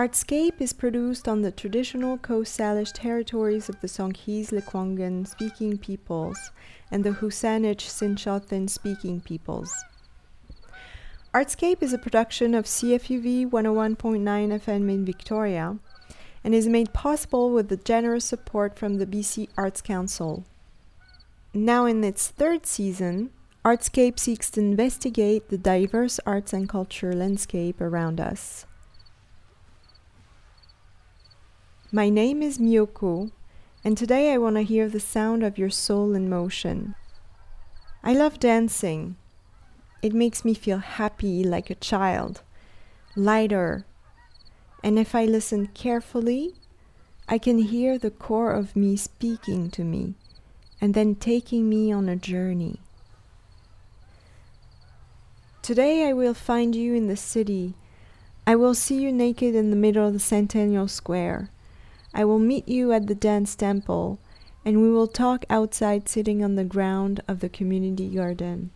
[0.00, 6.52] Artscape is produced on the traditional Coast Salish territories of the Songhees Lekwungen speaking peoples
[6.90, 9.84] and the WSÁNEĆ SENĆOŦEN speaking peoples.
[11.34, 15.76] Artscape is a production of CFUV 101.9 FM in Victoria
[16.42, 20.44] and is made possible with the generous support from the BC Arts Council.
[21.52, 23.32] Now, in its third season,
[23.66, 28.64] Artscape seeks to investigate the diverse arts and culture landscape around us.
[31.92, 33.32] My name is Miyoko,
[33.82, 36.94] and today I want to hear the sound of your soul in motion.
[38.04, 39.16] I love dancing.
[40.00, 42.42] It makes me feel happy like a child,
[43.16, 43.86] lighter,
[44.84, 46.54] and if I listen carefully,
[47.28, 50.14] I can hear the core of me speaking to me
[50.80, 52.78] and then taking me on a journey.
[55.60, 57.74] Today I will find you in the city.
[58.46, 61.50] I will see you naked in the middle of the Centennial Square.
[62.12, 64.18] I will meet you at the dance temple,
[64.64, 68.70] and we will talk outside sitting on the ground of the community garden.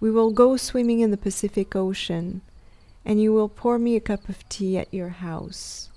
[0.00, 2.40] We will go swimming in the Pacific Ocean
[3.04, 5.88] and you will pour me a cup of tea at your house.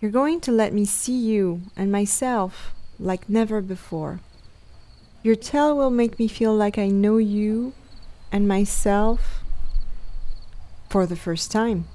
[0.00, 4.20] You're going to let me see you and myself like never before.
[5.22, 7.72] Your tell will make me feel like I know you
[8.32, 9.44] and myself
[10.88, 11.86] for the first time.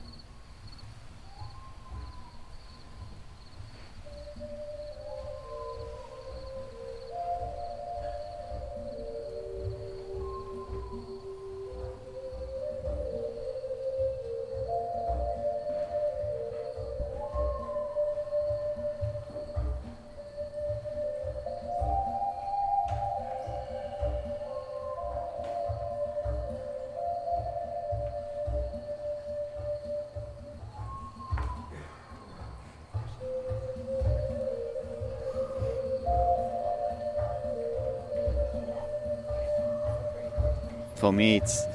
[41.03, 41.67] For me it's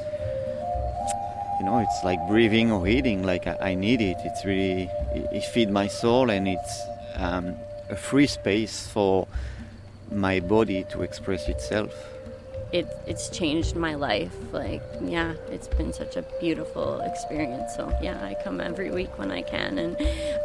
[1.58, 4.16] you know it's like breathing or eating like i, I need it.
[4.24, 4.84] It's really
[5.18, 6.74] it, it feeds my soul and it's
[7.16, 7.54] um,
[7.90, 9.28] a free space for
[10.10, 11.92] my body to express itself.
[12.72, 17.76] It, it's changed my life like yeah it's been such a beautiful experience.
[17.76, 19.92] So yeah i come every week when i can and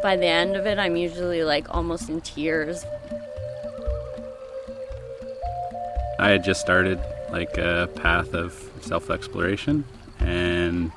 [0.02, 2.84] by the end of it i'm usually like almost in tears.
[6.18, 7.00] I had just started
[7.34, 9.84] like a path of self exploration,
[10.20, 10.92] and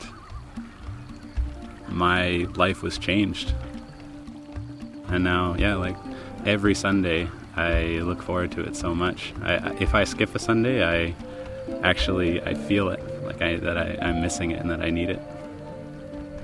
[1.89, 3.55] my life was changed.
[5.07, 5.97] And now, yeah, like
[6.45, 9.33] every Sunday, I look forward to it so much.
[9.41, 11.15] I, if I skip a Sunday, I
[11.81, 15.09] actually I feel it, like I, that I, I'm missing it and that I need
[15.09, 15.21] it.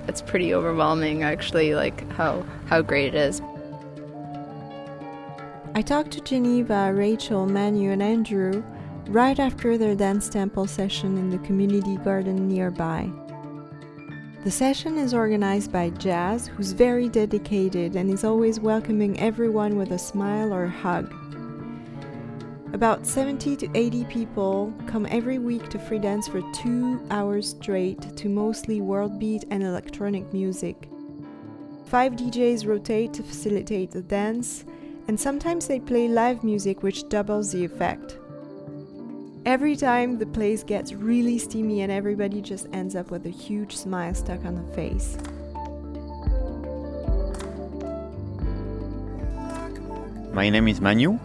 [0.07, 3.43] It's pretty overwhelming, actually, like how how great it is.
[5.75, 8.63] I talked to Geneva, Rachel, Manu, and Andrew
[9.07, 13.09] right after their dance temple session in the community garden nearby.
[14.43, 19.91] The session is organized by Jazz, who's very dedicated and is always welcoming everyone with
[19.91, 21.13] a smile or a hug.
[22.73, 28.01] About 70 to 80 people come every week to free dance for two hours straight
[28.17, 30.89] to mostly world beat and electronic music.
[31.85, 34.65] Five DJs rotate to facilitate the dance,
[35.07, 38.17] and sometimes they play live music which doubles the effect.
[39.45, 43.75] Every time the place gets really steamy and everybody just ends up with a huge
[43.75, 45.17] smile stuck on the face.
[50.31, 51.19] My name is Manu.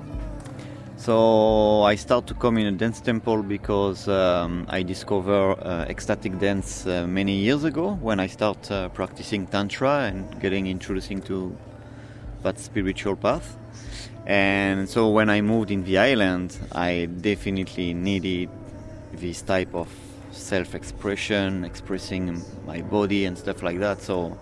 [0.96, 6.40] So I start to come in a dance temple because um, I discover uh, ecstatic
[6.40, 11.56] dance uh, many years ago when I start uh, practicing tantra and getting introducing to
[12.42, 13.56] that spiritual path.
[14.26, 18.50] And so when I moved in the island, I definitely needed
[19.12, 19.88] this type of
[20.32, 24.02] self-expression, expressing my body and stuff like that.
[24.02, 24.38] So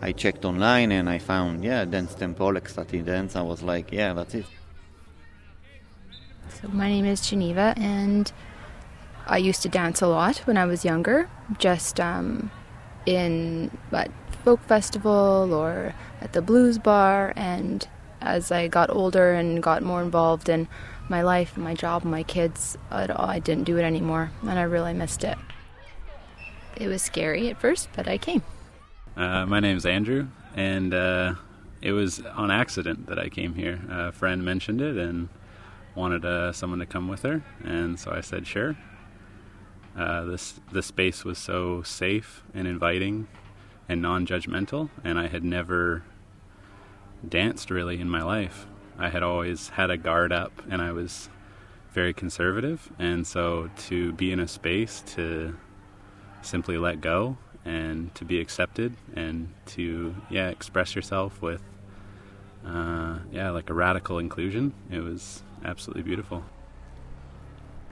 [0.00, 3.34] I checked online and I found, yeah, dance temple, ecstatic dance.
[3.34, 4.46] I was like, yeah, that's it.
[6.62, 8.32] So my name is Geneva, and
[9.26, 11.28] I used to dance a lot when I was younger,
[11.58, 12.50] just um,
[13.06, 14.10] in what
[14.48, 15.92] folk festival or
[16.22, 17.86] at the blues bar, and
[18.22, 20.68] as I got older and got more involved in
[21.06, 25.22] my life, my job, my kids, I didn't do it anymore, and I really missed
[25.22, 25.36] it.
[26.78, 28.42] It was scary at first, but I came.
[29.18, 31.34] Uh, my name's Andrew, and uh,
[31.82, 33.78] it was on accident that I came here.
[33.90, 35.28] A friend mentioned it and
[35.94, 38.78] wanted uh, someone to come with her, and so I said sure.
[39.94, 43.28] Uh, this the space was so safe and inviting,
[43.88, 46.02] and non-judgmental, and I had never
[47.26, 48.66] danced really in my life.
[48.98, 51.28] I had always had a guard up, and I was
[51.92, 55.56] very conservative, and so to be in a space to
[56.42, 61.62] simply let go and to be accepted and to yeah express yourself with
[62.66, 66.44] uh, yeah like a radical inclusion it was absolutely beautiful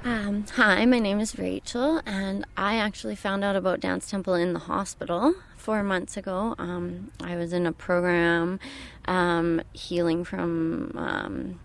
[0.06, 4.52] um, hi, my name is Rachel, and I actually found out about Dance Temple in
[4.52, 6.54] the hospital four months ago.
[6.58, 8.60] Um, I was in a program
[9.06, 11.60] um, healing from um,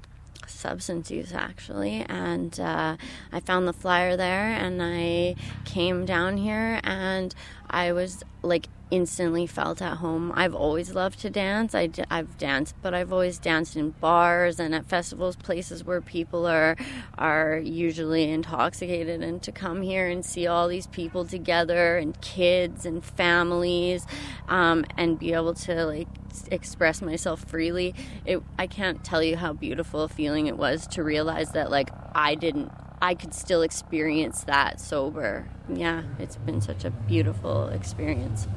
[0.47, 2.97] substance use, actually, and uh,
[3.31, 7.35] I found the flyer there, and I came down here, and
[7.69, 10.31] I was like instantly felt at home.
[10.35, 11.73] I've always loved to dance.
[11.73, 16.45] I, have danced, but I've always danced in bars and at festivals, places where people
[16.45, 16.75] are
[17.17, 19.23] are usually intoxicated.
[19.23, 24.05] And to come here and see all these people together, and kids and families,
[24.49, 26.09] um, and be able to like
[26.51, 27.95] express myself freely,
[28.25, 31.89] it, I can't tell you how beautiful a feeling it was to realize that like
[32.13, 32.71] I didn't
[33.01, 35.49] I could still experience that sober.
[35.67, 38.47] Yeah, it's been such a beautiful experience.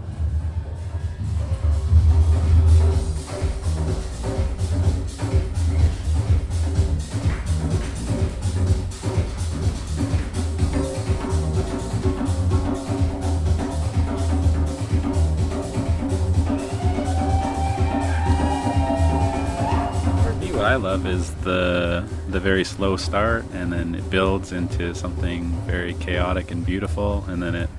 [20.75, 25.95] I love is the the very slow start, and then it builds into something very
[25.95, 27.71] chaotic and beautiful, and then it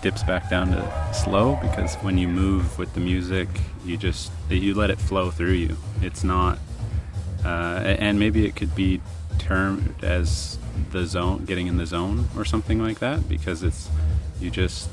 [0.00, 3.46] dips back down to slow because when you move with the music,
[3.84, 5.76] you just you let it flow through you.
[6.00, 6.58] It's not,
[7.44, 9.02] uh, and maybe it could be
[9.38, 10.58] termed as
[10.92, 13.90] the zone, getting in the zone or something like that, because it's
[14.40, 14.88] you just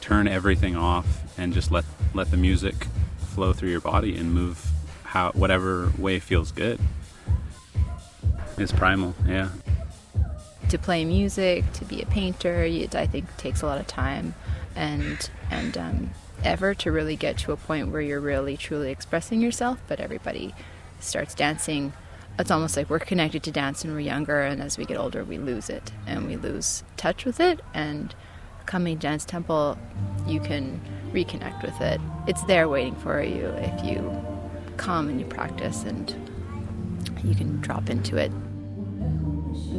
[0.00, 2.86] turn everything off and just let let the music
[3.18, 4.70] flow through your body and move
[5.14, 6.80] how whatever way feels good.
[8.58, 9.50] It's primal, yeah.
[10.70, 14.34] To play music, to be a painter, it, I think takes a lot of time
[14.74, 16.10] and and um,
[16.42, 19.80] ever to really get to a point where you're really truly expressing yourself.
[19.86, 20.52] But everybody
[20.98, 21.92] starts dancing.
[22.36, 25.22] It's almost like we're connected to dance when we're younger, and as we get older,
[25.22, 27.60] we lose it and we lose touch with it.
[27.72, 28.12] And
[28.66, 29.78] coming to dance temple,
[30.26, 30.80] you can
[31.12, 32.00] reconnect with it.
[32.26, 34.34] It's there waiting for you if you
[34.76, 36.14] come and you practice and
[37.24, 38.30] you can drop into it.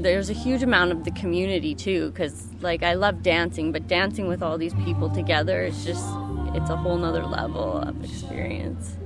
[0.01, 4.27] There's a huge amount of the community too, because like I love dancing, but dancing
[4.27, 6.06] with all these people together, it's just
[6.53, 8.97] it's a whole nother level of experience.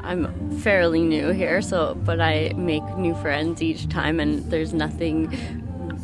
[0.00, 5.36] I'm fairly new here, so but I make new friends each time, and there's nothing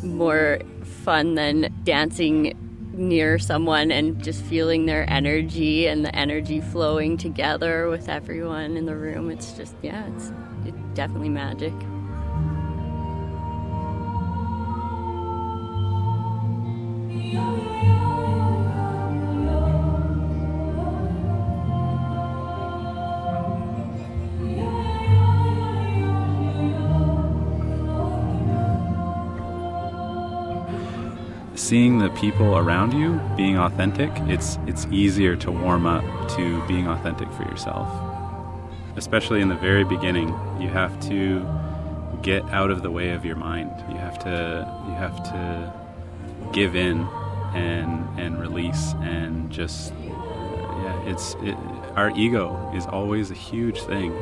[0.03, 2.53] more fun than dancing
[2.97, 8.85] near someone and just feeling their energy and the energy flowing together with everyone in
[8.85, 9.29] the room.
[9.29, 10.31] It's just, yeah, it's,
[10.65, 11.73] it's definitely magic.
[31.65, 36.87] Seeing the people around you being authentic, it's it's easier to warm up to being
[36.87, 37.89] authentic for yourself.
[38.95, 40.29] Especially in the very beginning,
[40.59, 41.43] you have to
[42.21, 43.71] get out of the way of your mind.
[43.89, 45.73] You have to you have to
[46.53, 47.07] give in
[47.55, 51.57] and and release and just yeah, it's it,
[51.95, 54.13] our ego is always a huge thing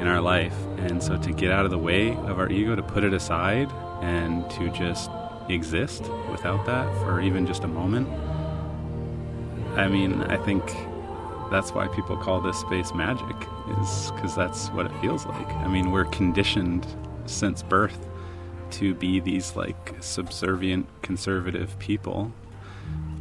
[0.00, 0.56] in our life.
[0.76, 3.72] And so to get out of the way of our ego, to put it aside
[4.02, 5.10] and to just
[5.54, 8.08] exist without that for even just a moment.
[9.76, 10.64] I mean, I think
[11.50, 13.36] that's why people call this space magic,
[13.80, 15.48] is because that's what it feels like.
[15.54, 16.86] I mean, we're conditioned
[17.26, 18.06] since birth
[18.72, 22.32] to be these like subservient, conservative people.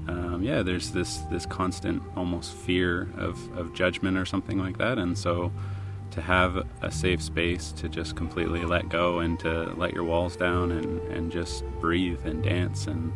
[0.08, 4.98] Um, yeah, there's this this constant almost fear of, of judgment or something like that,
[4.98, 5.52] and so
[6.18, 10.36] to have a safe space to just completely let go and to let your walls
[10.36, 13.14] down and, and just breathe and dance and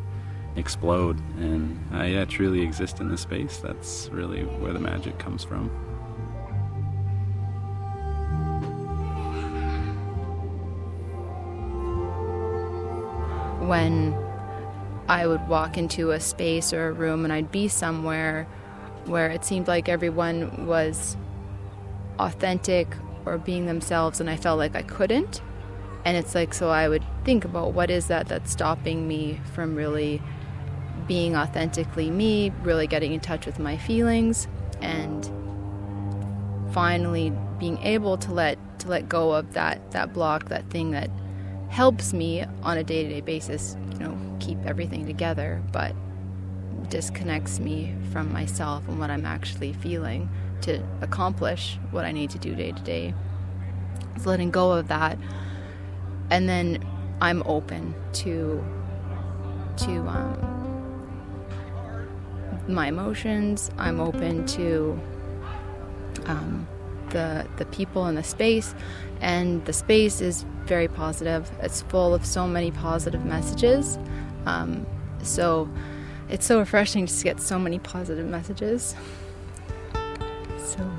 [0.55, 1.17] explode.
[1.39, 3.57] And uh, yeah truly exist in this space.
[3.57, 5.69] That's really where the magic comes from.
[13.67, 14.13] When
[15.07, 18.47] I would walk into a space or a room and I'd be somewhere
[19.05, 21.17] where it seemed like everyone was
[22.21, 22.87] authentic
[23.25, 25.41] or being themselves and I felt like I couldn't.
[26.03, 29.75] And it's like, so I would think about what is that that's stopping me from
[29.75, 30.21] really
[31.07, 34.47] being authentically me, really getting in touch with my feelings.
[34.81, 35.29] And
[36.73, 41.09] finally being able to let to let go of that that block, that thing that
[41.69, 45.93] helps me on a day-to-day basis, you know, keep everything together, but
[46.89, 50.29] disconnects me from myself and what I'm actually feeling
[50.61, 53.13] to accomplish what I need to do day to day.
[54.19, 55.17] So letting go of that,
[56.29, 56.83] and then
[57.21, 58.63] I'm open to
[59.77, 61.07] to um,
[62.67, 63.71] my emotions.
[63.77, 64.99] I'm open to
[66.25, 66.67] um,
[67.09, 68.75] the the people in the space,
[69.21, 71.49] and the space is very positive.
[71.61, 73.97] It's full of so many positive messages.
[74.45, 74.85] Um,
[75.23, 75.69] so
[76.29, 78.95] it's so refreshing to get so many positive messages.
[80.71, 80.89] So,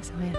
[0.00, 0.32] so yeah.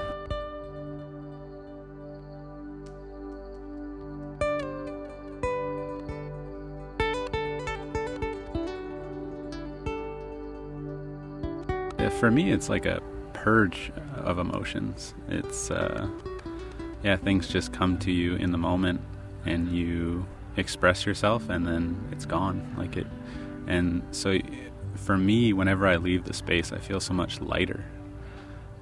[12.21, 13.01] For me, it's like a
[13.33, 15.13] purge of emotions.
[15.27, 16.07] It's, uh,
[17.03, 19.01] yeah, things just come to you in the moment
[19.45, 22.75] and you express yourself and then it's gone.
[22.77, 23.07] Like it,
[23.67, 24.39] and so
[24.95, 27.83] for me, whenever I leave the space, I feel so much lighter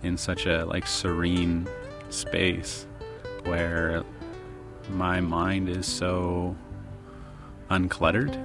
[0.03, 1.67] in such a like serene
[2.10, 2.86] space
[3.45, 4.03] where
[4.89, 6.55] my mind is so
[7.69, 8.36] uncluttered.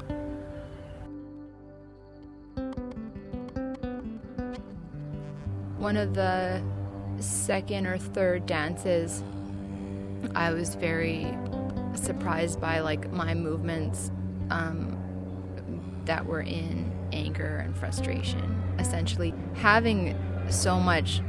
[5.78, 6.62] One of the
[7.20, 9.22] second or third dances,
[10.34, 11.26] I was very
[11.94, 14.10] surprised by like my movements
[14.50, 14.96] um,
[16.04, 18.62] that were in anger and frustration.
[18.78, 20.16] Essentially, having
[20.50, 21.20] so much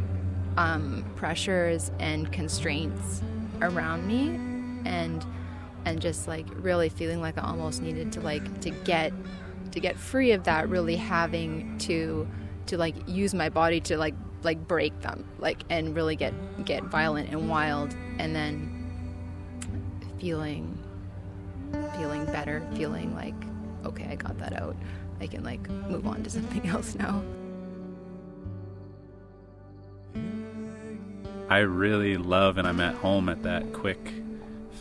[0.60, 3.22] um, pressures and constraints
[3.62, 4.28] around me,
[4.86, 5.26] and
[5.86, 9.14] and just like really feeling like I almost needed to like to get
[9.72, 10.68] to get free of that.
[10.68, 12.28] Really having to
[12.68, 16.34] to like use my body to like like break them, like and really get
[16.66, 18.76] get violent and wild, and then
[20.20, 20.78] feeling
[21.98, 23.36] feeling better, feeling like
[23.86, 24.76] okay, I got that out.
[25.22, 27.24] I can like move on to something else now.
[31.50, 34.14] I really love and I'm at home at that quick,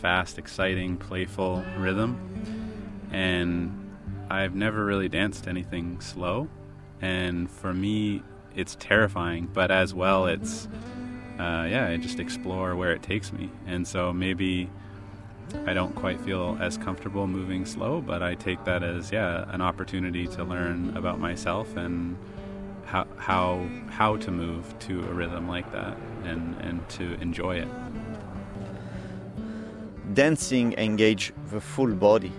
[0.01, 3.09] fast, exciting, playful rhythm.
[3.11, 3.91] And
[4.29, 6.47] I've never really danced anything slow.
[7.01, 8.21] And for me,
[8.55, 10.67] it's terrifying, but as well, it's,
[11.39, 13.49] uh, yeah, I just explore where it takes me.
[13.65, 14.69] And so maybe
[15.65, 19.61] I don't quite feel as comfortable moving slow, but I take that as yeah an
[19.61, 22.17] opportunity to learn about myself and
[22.89, 27.67] how how how to move to a rhythm like that and and to enjoy it.
[30.13, 32.31] Dancing engage the full body.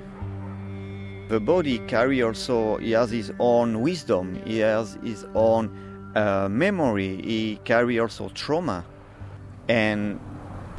[1.28, 4.42] The body carry also he has his own wisdom.
[4.45, 5.71] He has his own
[6.16, 7.23] uh, memory.
[7.23, 8.85] He carry also trauma,
[9.69, 10.19] and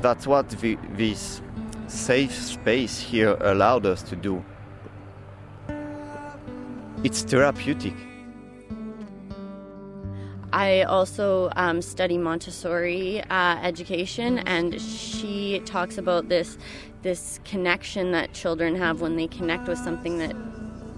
[0.02, 1.42] that's what the, this
[1.88, 4.44] safe space here allowed us to do.
[7.06, 8.11] It's therapeutic.
[10.54, 16.58] I also um, study Montessori uh, education, and she talks about this
[17.04, 20.36] this connection that children have when they connect with something that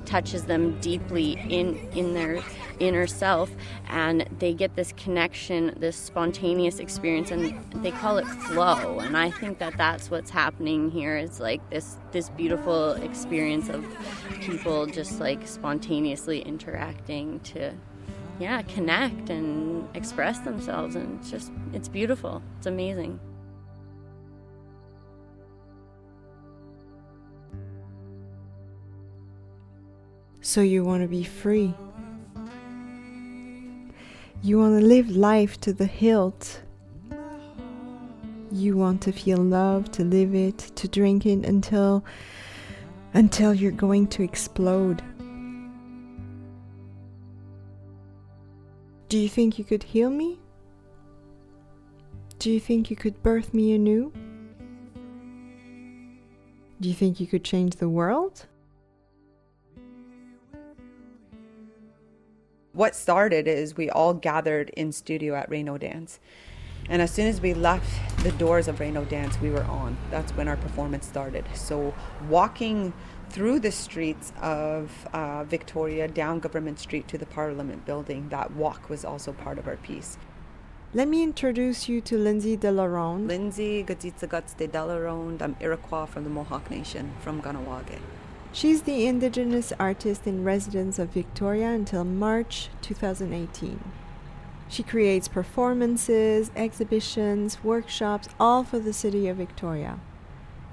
[0.05, 2.43] touches them deeply in in their
[2.79, 3.49] inner self
[3.87, 9.29] and they get this connection this spontaneous experience and they call it flow and i
[9.29, 11.15] think that that's what's happening here.
[11.17, 13.85] Is like this this beautiful experience of
[14.41, 17.73] people just like spontaneously interacting to
[18.43, 23.19] yeah connect and express themselves and it's just it's beautiful it's amazing
[30.45, 31.73] So you want to be free.
[34.41, 36.61] You want to live life to the hilt.
[38.51, 42.03] You want to feel love, to live it, to drink it until
[43.13, 45.01] until you're going to explode.
[49.13, 50.39] Do you think you could heal me?
[52.39, 54.11] Do you think you could birth me anew?
[56.81, 58.47] Do you think you could change the world?
[62.73, 66.19] what started is we all gathered in studio at Reno Dance.
[66.89, 67.87] And as soon as we left
[68.23, 69.95] the doors of Reno Dance, we were on.
[70.09, 71.45] That's when our performance started.
[71.53, 71.93] So
[72.27, 72.91] walking
[73.33, 78.91] through the streets of uh, Victoria, down Government Street to the Parliament building, that walk
[78.91, 80.19] was also part of our piece.
[80.93, 83.27] Let me introduce you to Lindsay Delaronde.
[83.27, 85.41] Lindsay Katsitsakatste de Delaronde.
[85.41, 87.97] I'm Iroquois from the Mohawk Nation from Kahnawake.
[88.51, 93.79] She's the Indigenous Artist in Residence of Victoria until March 2018.
[94.69, 99.99] She creates performances, exhibitions, workshops, all for the city of Victoria.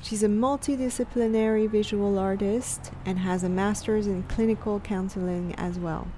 [0.03, 6.09] She's a multidisciplinary visual artist and has a master's in clinical counseling as well.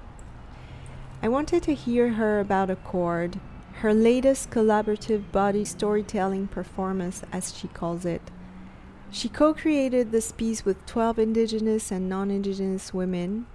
[1.21, 3.39] I wanted to hear her about Accord,
[3.81, 8.21] her latest collaborative body storytelling performance, as she calls it.
[9.11, 13.45] She co created this piece with 12 Indigenous and non Indigenous women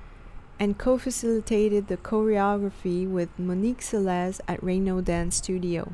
[0.61, 5.93] and co facilitated the choreography with Monique Celeste at Reno Dance Studio.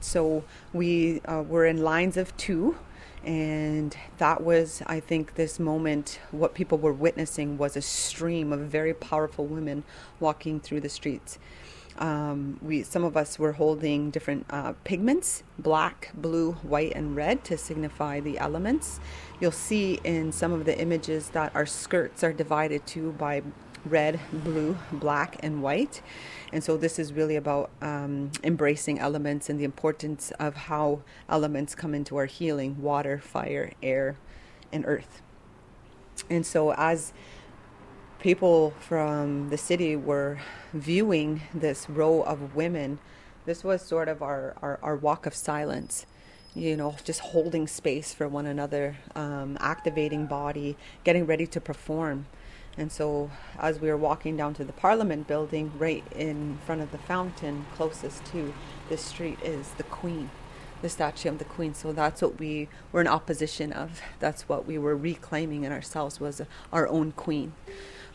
[0.00, 2.76] So we uh, were in lines of two,
[3.24, 6.20] and that was, I think, this moment.
[6.30, 9.84] What people were witnessing was a stream of very powerful women
[10.20, 11.38] walking through the streets.
[11.98, 17.42] Um, we some of us were holding different uh, pigments black blue white and red
[17.44, 19.00] to signify the elements
[19.40, 23.42] you'll see in some of the images that our skirts are divided to by
[23.86, 26.02] red, blue, black, and white.
[26.52, 31.74] And so this is really about um, embracing elements and the importance of how elements
[31.74, 34.16] come into our healing water, fire, air,
[34.72, 35.22] and earth.
[36.30, 37.12] And so as
[38.20, 40.38] people from the city were
[40.72, 42.98] viewing this row of women,
[43.44, 46.06] this was sort of our, our, our walk of silence
[46.56, 50.74] you know, just holding space for one another, um, activating body,
[51.04, 52.26] getting ready to perform.
[52.78, 56.92] And so, as we were walking down to the Parliament building, right in front of
[56.92, 58.52] the fountain closest to
[58.88, 60.30] the street is the Queen,
[60.82, 61.72] the statue of the Queen.
[61.72, 64.02] So that's what we were in opposition of.
[64.20, 66.42] That's what we were reclaiming in ourselves was
[66.72, 67.54] our own Queen.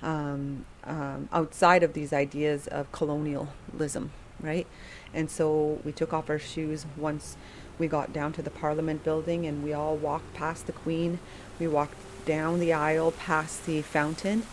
[0.03, 4.65] Um, um, outside of these ideas of colonialism, right?
[5.13, 7.37] And so we took off our shoes once
[7.77, 11.19] we got down to the Parliament building, and we all walked past the Queen.
[11.59, 14.43] We walked down the aisle past the fountain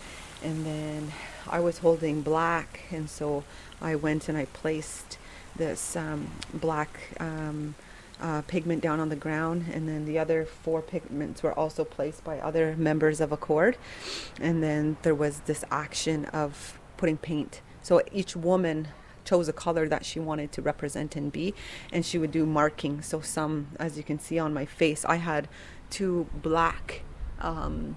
[0.42, 1.12] and then
[1.48, 3.44] I was holding black and so
[3.80, 5.18] I went and I placed
[5.56, 7.74] this um, black um,
[8.20, 12.24] uh, pigment down on the ground and then the other four pigments were also placed
[12.24, 13.76] by other members of Accord
[14.40, 17.60] and then there was this action of putting paint.
[17.82, 18.88] So each woman
[19.24, 21.54] chose a color that she wanted to represent and be
[21.92, 23.02] and she would do marking.
[23.02, 25.48] So some as you can see on my face I had
[25.90, 27.02] two black
[27.40, 27.96] um,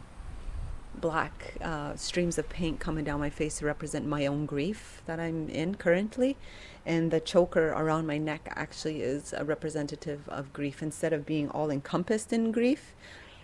[0.96, 5.20] black uh, streams of paint coming down my face to represent my own grief that
[5.20, 6.38] I'm in currently.
[6.86, 10.82] And the choker around my neck actually is a representative of grief.
[10.82, 12.94] Instead of being all encompassed in grief,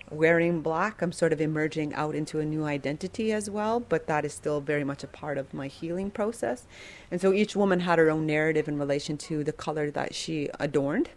[0.10, 4.26] wearing black, I'm sort of emerging out into a new identity as well, but that
[4.26, 6.66] is still very much a part of my healing process.
[7.12, 10.50] And so each woman had her own narrative in relation to the color that she
[10.60, 11.10] adorned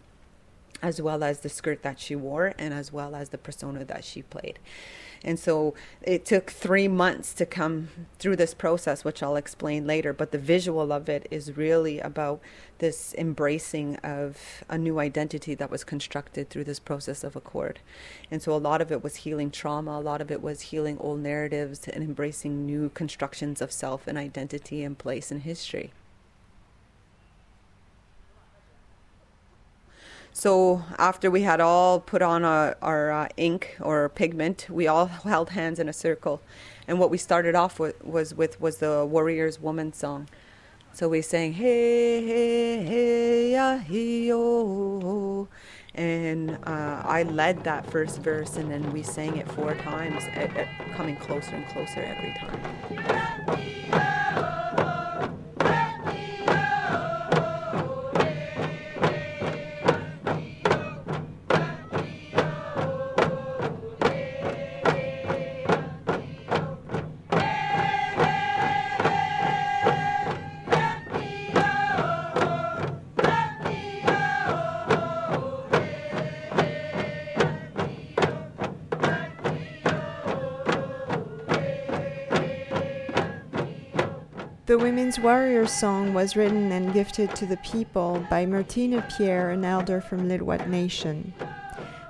[0.81, 4.03] as well as the skirt that she wore and as well as the persona that
[4.03, 4.59] she played.
[5.23, 10.13] And so it took three months to come through this process, which I'll explain later.
[10.13, 12.41] But the visual of it is really about
[12.79, 17.79] this embracing of a new identity that was constructed through this process of accord.
[18.31, 20.97] And so a lot of it was healing trauma, a lot of it was healing
[20.99, 25.91] old narratives and embracing new constructions of self and identity and place and history.
[30.33, 35.07] So after we had all put on our, our uh, ink or pigment, we all
[35.07, 36.41] held hands in a circle,
[36.87, 40.29] and what we started off with was with was the Warriors Woman song.
[40.93, 45.47] So we sang hey hey hey ya he yo,
[45.93, 50.55] and uh, I led that first verse, and then we sang it four times, at,
[50.57, 52.59] at coming closer and closer every time.
[84.71, 89.65] The Women's Warrior song was written and gifted to the people by Martina Pierre, an
[89.65, 91.33] elder from Lil'wat Nation.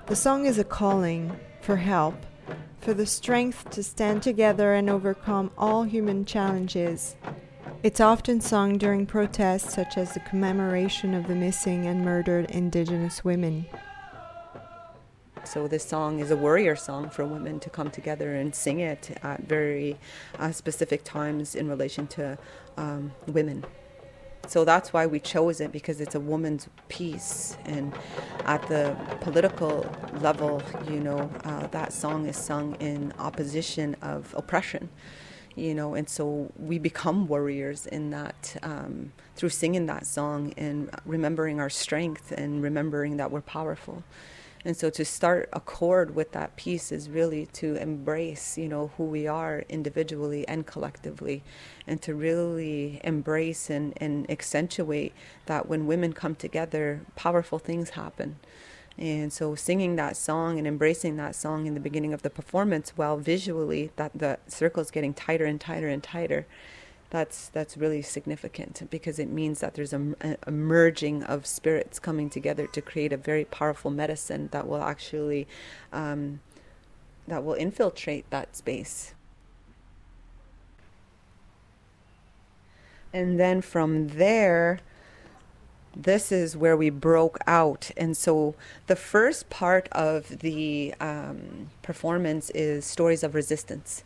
[0.06, 2.24] The song is a calling for help,
[2.80, 7.16] for the strength to stand together and overcome all human challenges.
[7.82, 13.26] It's often sung during protests such as the commemoration of the missing and murdered Indigenous
[13.26, 13.66] women.
[15.44, 19.18] So this song is a warrior song for women to come together and sing it
[19.24, 19.98] at very
[20.40, 22.38] uh, specific times in relation to
[22.78, 23.66] um, women.
[24.48, 27.94] So that's why we chose it because it's a woman's piece, and
[28.46, 29.86] at the political
[30.20, 34.90] level, you know, uh, that song is sung in opposition of oppression
[35.56, 40.90] you know, and so we become warriors in that um, through singing that song and
[41.06, 44.04] remembering our strength and remembering that we're powerful.
[44.64, 49.06] And so to start Accord with that piece is really to embrace, you know, who
[49.06, 51.44] we are individually and collectively,
[51.88, 55.14] and to really embrace and, and accentuate
[55.48, 58.38] that when women come together, powerful things happen.
[58.98, 62.92] And so singing that song and embracing that song in the beginning of the performance
[62.96, 66.46] while visually that the circle is getting tighter and tighter and tighter
[67.12, 72.30] that's that's really significant because it means that there's a, a, merging of spirits coming
[72.30, 75.46] together to create a very powerful medicine that will actually
[75.92, 76.40] um,
[77.28, 79.14] that will infiltrate that space.
[83.14, 84.80] And then from there
[85.94, 87.92] this is where we broke out.
[87.98, 88.56] And so
[88.88, 94.06] the first part of the um, performance is stories of resistance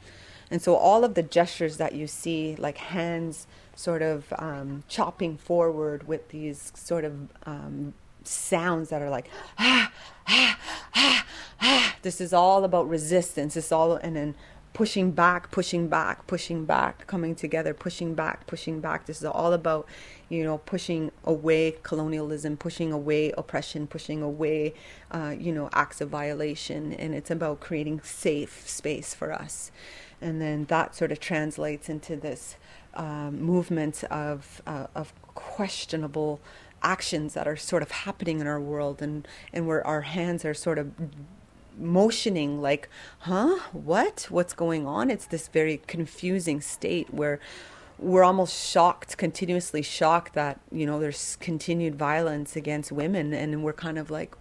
[0.51, 5.37] and so all of the gestures that you see, like hands sort of um, chopping
[5.37, 9.91] forward with these sort of um, sounds that are like, ah,
[10.27, 10.59] ah,
[10.95, 11.25] ah,
[11.61, 11.95] ah.
[12.01, 13.57] This is all about resistance.
[13.57, 14.35] It's all, and then
[14.73, 19.05] pushing back, pushing back, pushing back, coming together, pushing back, pushing back.
[19.05, 19.87] This is all about,
[20.29, 24.73] you know, pushing away colonialism, pushing away oppression, pushing away,
[25.11, 26.93] uh, you know, acts of violation.
[26.93, 29.71] And it's about creating safe space for us
[30.21, 32.55] and then that sort of translates into this
[32.93, 36.39] um, movement of uh, of questionable
[36.81, 40.53] actions that are sort of happening in our world, and and where our hands are
[40.53, 40.91] sort of
[41.77, 45.09] motioning like, huh, what, what's going on?
[45.09, 47.39] It's this very confusing state where
[47.97, 53.73] we're almost shocked, continuously shocked that you know there's continued violence against women, and we're
[53.73, 54.35] kind of like,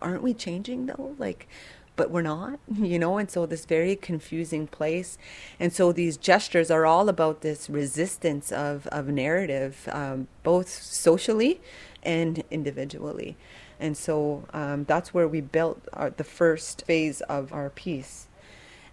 [0.00, 1.14] aren't we changing though?
[1.18, 1.48] Like,
[1.96, 5.18] but we're not, you know, and so this very confusing place.
[5.58, 11.60] And so these gestures are all about this resistance of, of narrative, um, both socially
[12.02, 13.36] and individually.
[13.80, 18.28] And so um, that's where we built our, the first phase of our piece.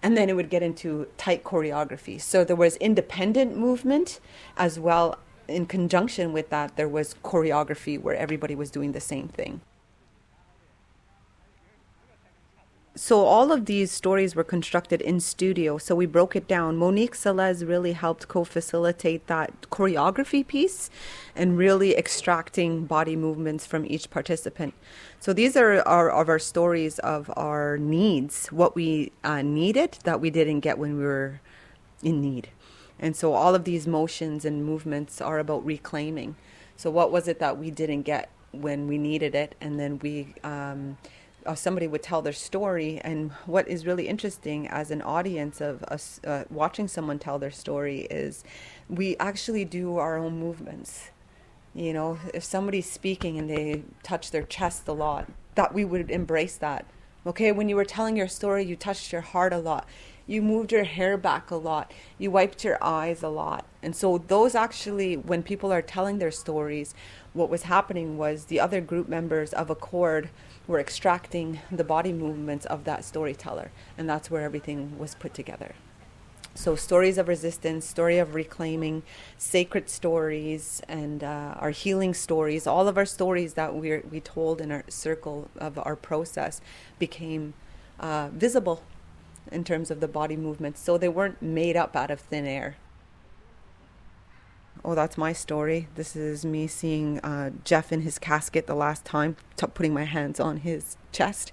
[0.04, 2.20] And then it would get into tight choreography.
[2.20, 4.20] So there was independent movement
[4.58, 5.20] as well.
[5.48, 9.62] In conjunction with that, there was choreography where everybody was doing the same thing.
[12.94, 15.78] So all of these stories were constructed in studio.
[15.78, 16.76] So we broke it down.
[16.76, 20.90] Monique Salez really helped co-facilitate that choreography piece
[21.34, 24.74] and really extracting body movements from each participant.
[25.22, 30.20] So these are our of our stories of our needs what we uh, needed that
[30.20, 31.40] we didn't get when we were
[32.04, 32.50] in need.
[33.00, 36.36] And so all of these motions and movements are about reclaiming.
[36.76, 39.56] So what was it that we didn't get when we needed it?
[39.62, 40.98] And then we um,
[41.46, 45.84] uh, somebody would tell their story and what is really interesting as an audience of
[45.84, 48.44] us uh, watching someone tell their story is
[48.90, 51.12] we actually do our own movements.
[51.74, 56.12] You know if somebody's speaking and they touch their chest a lot that we would
[56.12, 56.86] embrace that.
[57.26, 59.88] Okay when you were telling your story you touched your heart a lot.
[60.28, 61.92] You moved your hair back a lot.
[62.18, 63.66] You wiped your eyes a lot.
[63.82, 66.94] And so those actually when people are telling their stories
[67.34, 70.30] what was happening was the other group members of Accord
[70.68, 75.74] were extracting the body movements of that storyteller, and that's where everything was put together.
[76.54, 79.04] So, stories of resistance, story of reclaiming,
[79.38, 84.60] sacred stories, and uh, our healing stories, all of our stories that we we told
[84.60, 86.60] in our circle of our process
[87.00, 87.54] became
[88.00, 88.84] uh, visible
[89.52, 90.82] in terms of the body movements.
[90.82, 92.76] So, they weren't made up out of thin air
[94.84, 95.88] oh, that's my story.
[95.96, 100.06] This is me seeing uh, Jeff in his casket the last time, t- putting my
[100.06, 101.52] hands on his chest.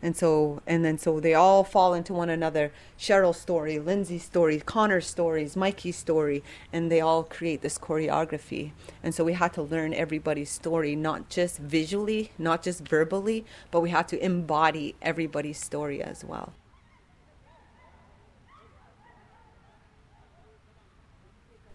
[0.00, 2.70] And so, and then so they all fall into one another.
[2.98, 8.72] Cheryl's story, Lindsay's story, Connor's stories, Mikey's story, and they all create this choreography.
[9.02, 13.80] And so we had to learn everybody's story, not just visually, not just verbally, but
[13.80, 16.52] we had to embody everybody's story as well.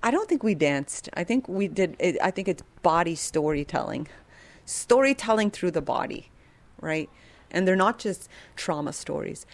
[0.04, 1.10] I don't think we danced.
[1.14, 1.96] I think we did.
[1.98, 4.10] It, I think it's body storytelling,
[4.66, 6.30] storytelling through the body,
[6.82, 7.10] right?
[7.50, 9.46] And they're not just trauma stories.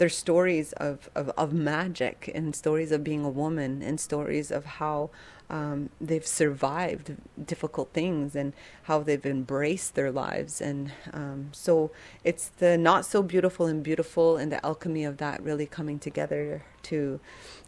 [0.00, 4.64] They're stories of, of, of magic and stories of being a woman and stories of
[4.64, 5.10] how
[5.50, 10.62] um, they've survived difficult things and how they've embraced their lives.
[10.62, 11.90] And um, so
[12.24, 16.62] it's the not so beautiful and beautiful and the alchemy of that really coming together
[16.84, 17.20] to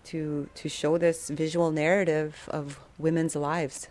[0.04, 3.88] to to show this visual narrative of women's lives.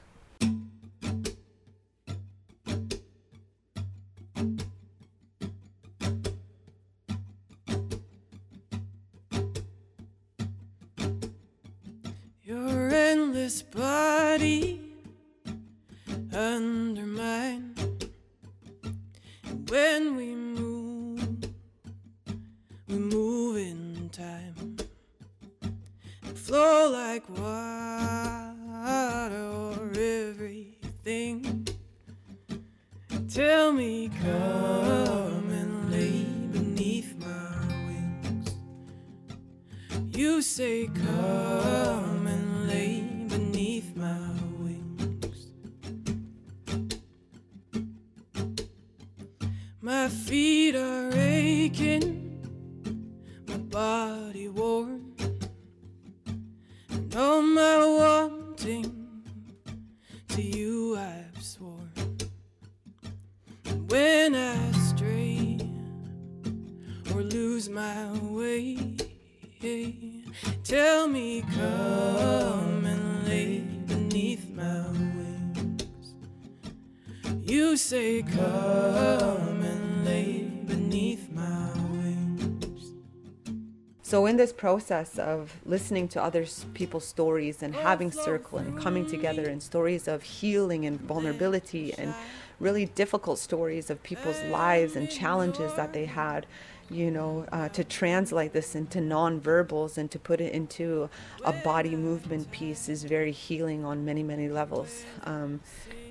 [84.62, 86.46] Process of listening to other
[86.76, 92.14] people's stories and having circle and coming together and stories of healing and vulnerability and
[92.60, 96.46] really difficult stories of people's lives and challenges that they had,
[96.92, 101.10] you know, uh, to translate this into nonverbals and to put it into
[101.44, 105.06] a body movement piece is very healing on many, many levels.
[105.24, 105.60] Um,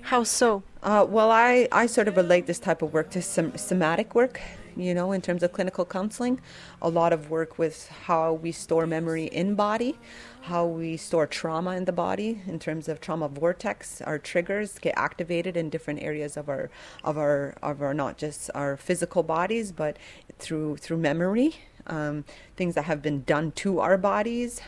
[0.01, 0.61] How so?
[0.83, 4.41] uh, well, I, I sort of relate this type of work to som- somatic work,
[4.75, 6.39] you know, in terms of clinical counseling.
[6.81, 9.97] A lot of work with how we store memory in body,
[10.43, 14.01] how we store trauma in the body in terms of trauma vortex.
[14.01, 16.69] Our triggers get activated in different areas of our
[17.03, 19.97] of our of our not just our physical bodies, but
[20.39, 21.55] through through memory.
[21.87, 24.61] Um, things that have been done to our bodies,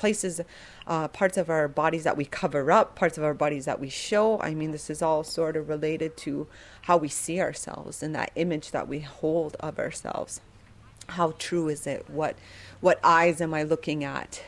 [0.00, 0.40] places,
[0.86, 3.90] uh, parts of our bodies that we cover up, parts of our bodies that we
[3.90, 4.40] show.
[4.40, 6.48] I mean, this is all sort of related to
[6.82, 10.40] how we see ourselves and that image that we hold of ourselves.
[11.10, 12.08] How true is it?
[12.08, 12.36] What,
[12.80, 14.42] what eyes am I looking at?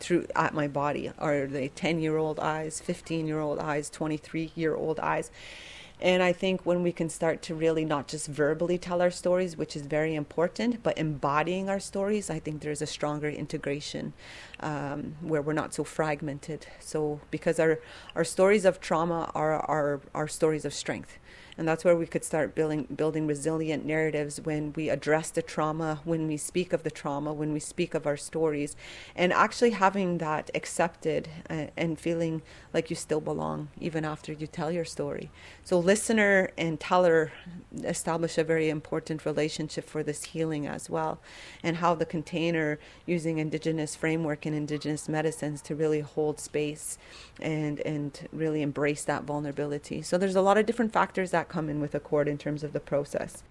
[0.00, 4.50] through at my body are they 10 year old eyes 15 year old eyes 23
[4.56, 5.30] year old eyes
[6.04, 9.56] and I think when we can start to really not just verbally tell our stories,
[9.56, 14.12] which is very important, but embodying our stories, I think there's a stronger integration
[14.60, 16.66] um, where we're not so fragmented.
[16.78, 17.80] So because our
[18.14, 21.18] our stories of trauma are are our stories of strength,
[21.56, 26.00] and that's where we could start building building resilient narratives when we address the trauma,
[26.04, 28.76] when we speak of the trauma, when we speak of our stories,
[29.14, 34.46] and actually having that accepted uh, and feeling like you still belong even after you
[34.46, 35.30] tell your story.
[35.62, 37.32] So listener and teller
[37.82, 41.20] establish a very important relationship for this healing as well,
[41.62, 46.98] and how the container using indigenous framework and indigenous medicines to really hold space
[47.40, 50.02] and and really embrace that vulnerability.
[50.02, 52.62] So there's a lot of different factors that come in with a accord in terms
[52.62, 53.42] of the process.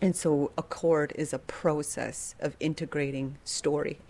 [0.00, 4.00] And so a accord is a process of integrating story.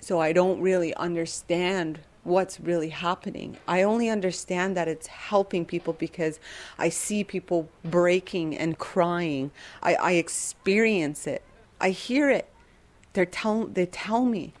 [0.00, 3.56] So I don't really understand what's really happening.
[3.66, 6.38] I only understand that it's helping people because
[6.78, 9.50] I see people breaking and crying.
[9.82, 11.42] I, I experience it.
[11.80, 12.48] I hear it.
[13.12, 14.52] They're tell, they tell me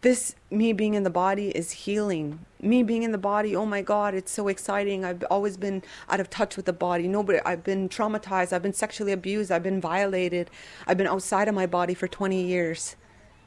[0.00, 2.44] this me being in the body is healing.
[2.60, 5.04] Me being in the body oh my god it's so exciting.
[5.04, 7.08] I've always been out of touch with the body.
[7.08, 8.52] Nobody i've been traumatized.
[8.52, 9.50] I've been sexually abused.
[9.50, 10.50] I've been violated.
[10.86, 12.96] I've been outside of my body for 20 years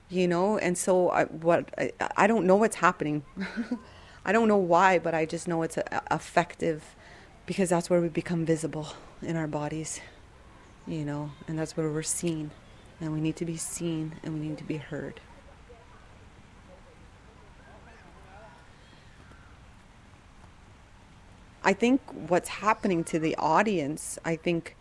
[0.09, 0.57] you know?
[0.57, 3.23] And so I, what I, I don't know what's happening.
[4.25, 6.95] I don't know why but i just know it's a, effective
[7.47, 8.89] because that's where we become visible
[9.21, 10.01] in our bodies
[10.85, 11.31] you know?
[11.47, 12.51] And that's where we're seen.
[12.99, 15.21] And we need to be seen and we need to be heard
[21.63, 24.75] I think what's happening to the audience, I think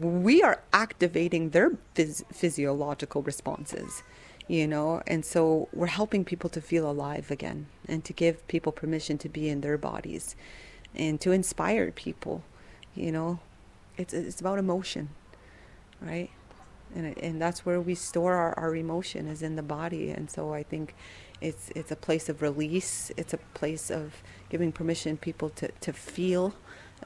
[0.00, 4.02] we are activating their phys- physiological responses,
[4.46, 8.72] you know, and so we're helping people to feel alive again and to give people
[8.72, 10.36] permission to be in their bodies
[10.94, 12.42] and to inspire people,
[12.94, 13.40] you know.
[13.96, 15.08] It's, it's about emotion,
[16.00, 16.30] right?
[16.94, 20.10] And, and that's where we store our, our emotion is in the body.
[20.10, 20.94] And so I think
[21.40, 23.10] it's it's a place of release.
[23.16, 26.54] It's a place of giving permission people to, to feel,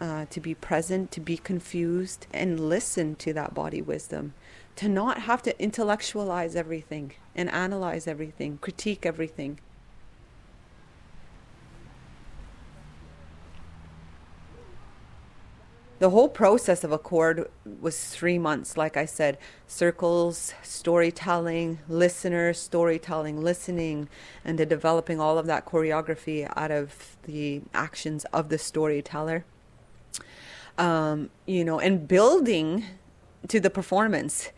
[0.01, 4.35] uh, to be present, to be confused, and listen to that body wisdom.
[4.77, 9.61] To not have to intellectualize everything and analyze everything, critique everything.
[16.03, 17.49] The whole process of Accord
[17.81, 18.77] was three months.
[18.77, 19.39] Like I said,
[19.69, 24.09] circles, storytelling, listener, storytelling, listening,
[24.45, 29.45] and to developing all of that choreography out of the actions of the storyteller.
[30.77, 32.85] Um, you know, and building
[33.47, 34.51] to the performance,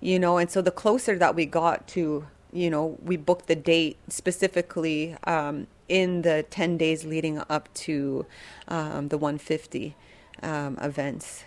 [0.00, 3.56] you know, and so the closer that we got to, you know, we booked the
[3.56, 8.26] date specifically um, in the 10 days leading up to
[8.68, 9.96] um, the 150
[10.42, 11.44] um, events.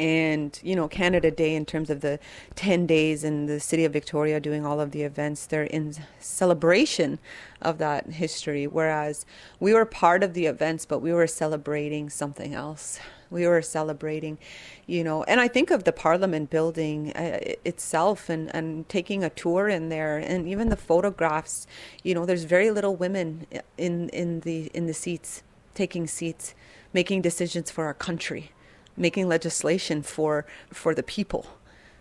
[0.00, 2.18] And, you know, Canada Day, in terms of the
[2.54, 7.18] 10 days in the city of Victoria doing all of the events, they're in celebration
[7.60, 8.66] of that history.
[8.66, 9.26] Whereas
[9.58, 12.98] we were part of the events, but we were celebrating something else.
[13.28, 14.38] We were celebrating,
[14.86, 19.30] you know, and I think of the Parliament building uh, itself and, and taking a
[19.30, 21.66] tour in there and even the photographs,
[22.02, 25.42] you know, there's very little women in, in the, in the seats,
[25.74, 26.54] taking seats
[26.92, 28.52] making decisions for our country,
[28.96, 31.46] making legislation for for the people.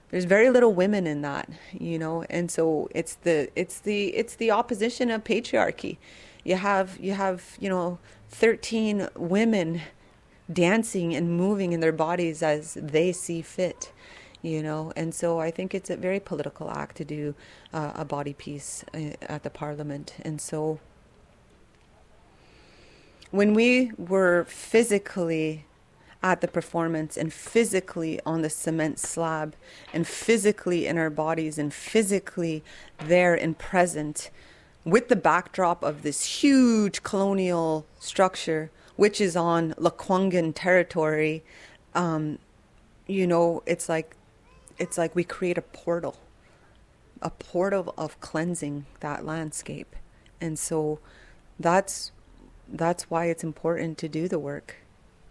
[0.09, 4.35] There's very little women in that, you know, and so it's the it's the it's
[4.35, 5.97] the opposition of patriarchy.
[6.43, 7.99] You have you have you know
[8.29, 9.81] 13 women
[10.51, 13.91] dancing and moving in their bodies as they see fit
[14.41, 17.35] you know and so i think it's a very political act to do
[17.73, 20.79] uh, a body piece uh, at the parliament and so
[23.31, 25.65] when we were physically
[26.21, 29.55] at the performance and physically on the cement slab
[29.93, 32.63] and physically in our bodies and physically
[32.97, 34.29] there and present
[34.83, 41.41] with the backdrop of this huge colonial structure which is on Lekwungen territory
[41.95, 42.37] um,
[43.07, 44.15] you know it's like
[44.77, 46.17] it's like we create a portal
[47.21, 49.95] a portal of cleansing that landscape.
[50.39, 50.99] And so
[51.59, 52.11] that's
[52.71, 54.75] that's why it's important to do the work.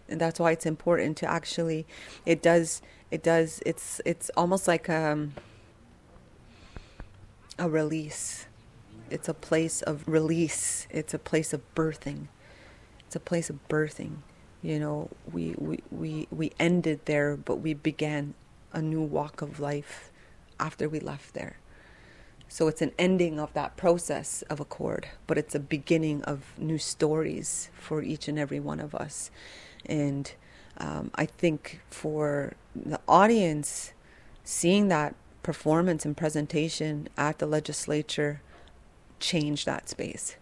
[0.09, 1.87] And that's why it's important to actually
[2.25, 5.35] it does it does it's it's almost like um,
[7.59, 8.47] a release.
[9.11, 10.87] It's a place of release.
[10.91, 12.29] It's a place of birthing.
[13.07, 14.19] It's a place of birthing.
[14.63, 18.35] You know we we we, we ended there but we began
[18.73, 20.11] a new walk of life
[20.59, 21.59] after we left there
[22.49, 26.79] so it's an ending of that process of accord, but it's a beginning of new
[26.79, 29.31] stories for each and every one of us.
[29.85, 30.33] And
[30.79, 33.93] um, I think for the audience,
[34.45, 38.41] seeing that performance and presentation at the legislature
[39.21, 40.37] changed that space.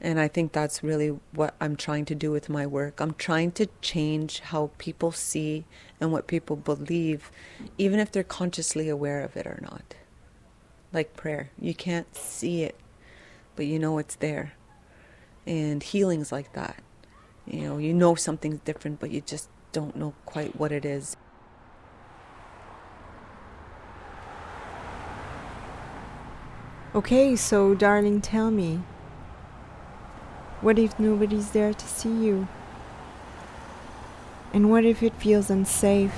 [0.00, 3.00] And I think that's really what I'm trying to do with my work.
[3.00, 5.64] I'm trying to change how people see
[6.00, 7.30] and what people believe,
[7.76, 9.94] even if they're consciously aware of it or not
[10.96, 11.50] like prayer.
[11.60, 12.74] You can't see it,
[13.54, 14.54] but you know it's there.
[15.46, 16.82] And healing's like that.
[17.46, 21.16] You know, you know something's different, but you just don't know quite what it is.
[26.94, 28.80] Okay, so darling, tell me.
[30.62, 32.48] What if nobody's there to see you?
[34.54, 36.14] And what if it feels unsafe?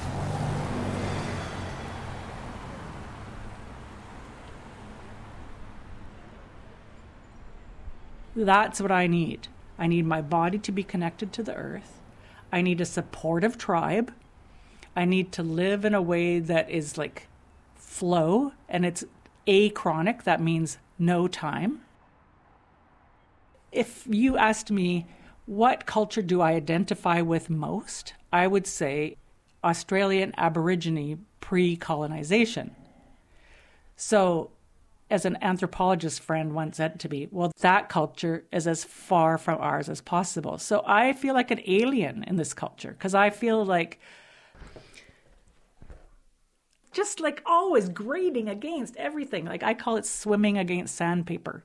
[8.44, 9.48] That's what I need.
[9.78, 11.98] I need my body to be connected to the earth.
[12.52, 14.12] I need a supportive tribe.
[14.94, 17.26] I need to live in a way that is like
[17.74, 19.04] flow and it's
[19.48, 20.22] achronic.
[20.22, 21.80] That means no time.
[23.72, 25.06] If you asked me,
[25.46, 28.14] what culture do I identify with most?
[28.32, 29.16] I would say
[29.64, 32.76] Australian Aborigine pre colonization.
[33.96, 34.52] So
[35.10, 39.58] as an anthropologist friend once said to me, well, that culture is as far from
[39.60, 40.58] ours as possible.
[40.58, 44.00] So I feel like an alien in this culture because I feel like
[46.92, 49.46] just like always grading against everything.
[49.46, 51.64] Like I call it swimming against sandpaper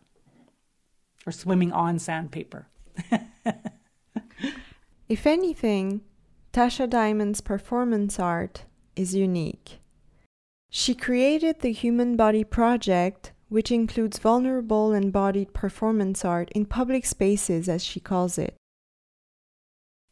[1.26, 2.68] or swimming on sandpaper.
[5.10, 6.02] if anything,
[6.54, 9.80] Tasha Diamant's performance art is unique.
[10.70, 17.70] She created the Human Body Project, which includes vulnerable embodied performance art in public spaces,
[17.70, 18.56] as she calls it.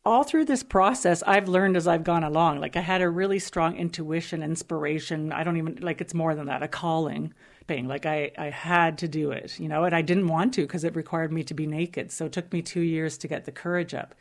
[0.06, 2.60] All through this process, I've learned as I've gone along.
[2.60, 5.32] Like, I had a really strong intuition, inspiration.
[5.32, 7.34] I don't even, like, it's more than that, a calling
[7.68, 7.88] thing.
[7.88, 10.84] Like, I, I had to do it, you know, and I didn't want to because
[10.84, 12.12] it required me to be naked.
[12.12, 14.14] So it took me two years to get the courage up.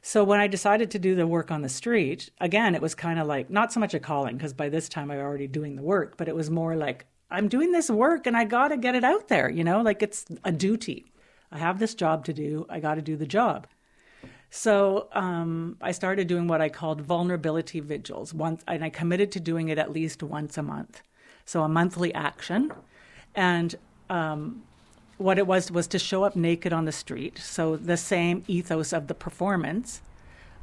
[0.00, 3.18] So when I decided to do the work on the street, again, it was kind
[3.18, 5.74] of like not so much a calling because by this time I was already doing
[5.74, 8.76] the work, but it was more like I'm doing this work and I got to
[8.76, 11.06] get it out there, you know, like it's a duty.
[11.50, 13.66] I have this job to do, I got to do the job.
[14.50, 19.40] So um, I started doing what I called vulnerability vigils once, and I committed to
[19.40, 21.02] doing it at least once a month.
[21.44, 22.72] So a monthly action,
[23.34, 23.74] and
[24.08, 24.62] um,
[25.18, 27.38] what it was was to show up naked on the street.
[27.38, 30.02] So the same ethos of the performance,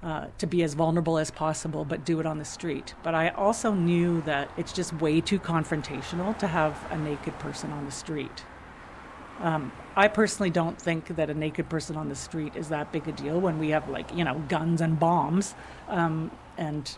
[0.03, 2.95] uh, to be as vulnerable as possible, but do it on the street.
[3.03, 7.71] But I also knew that it's just way too confrontational to have a naked person
[7.71, 8.43] on the street.
[9.41, 13.07] Um, I personally don't think that a naked person on the street is that big
[13.07, 15.55] a deal when we have like you know guns and bombs
[15.87, 16.97] um, and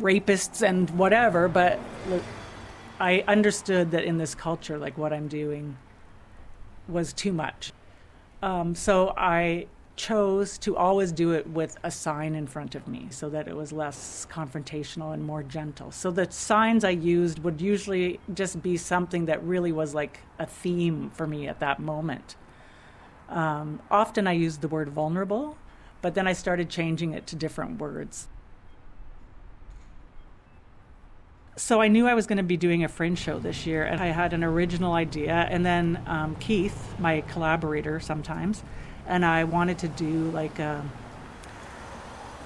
[0.00, 1.48] rapists and whatever.
[1.48, 1.78] But
[2.08, 2.22] look,
[3.00, 5.76] I understood that in this culture, like what I'm doing
[6.88, 7.72] was too much.
[8.42, 9.66] Um, so I
[10.02, 13.54] chose to always do it with a sign in front of me so that it
[13.54, 15.92] was less confrontational and more gentle.
[15.92, 20.46] So the signs I used would usually just be something that really was like a
[20.46, 22.34] theme for me at that moment.
[23.28, 25.56] Um, often I used the word vulnerable,
[26.00, 28.26] but then I started changing it to different words.
[31.54, 34.00] So I knew I was going to be doing a fringe show this year, and
[34.00, 35.46] I had an original idea.
[35.48, 38.64] And then um, Keith, my collaborator sometimes,
[39.06, 40.84] and I wanted to do like a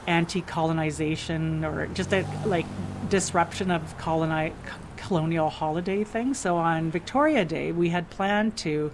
[0.06, 2.66] anti-colonization or just a like
[3.08, 4.52] disruption of coloni-
[4.96, 6.34] colonial holiday thing.
[6.34, 8.92] So on Victoria Day, we had planned to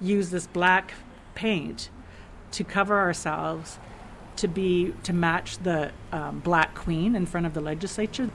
[0.00, 0.94] use this black
[1.34, 1.90] paint
[2.52, 3.78] to cover ourselves
[4.36, 8.30] to be to match the um, black queen in front of the legislature.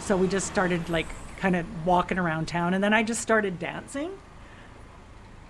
[0.00, 3.58] So we just started like kind of walking around town, and then I just started
[3.58, 4.10] dancing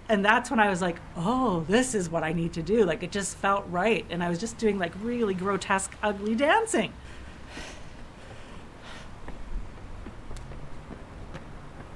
[0.09, 2.85] and that's when I was like, oh, this is what I need to do.
[2.85, 4.05] Like it just felt right.
[4.11, 6.93] And I was just doing like really grotesque, ugly dancing.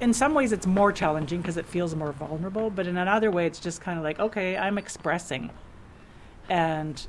[0.01, 2.69] In some ways, it's more challenging because it feels more vulnerable.
[2.69, 5.51] But in another way, it's just kind of like, okay, I'm expressing.
[6.47, 7.05] And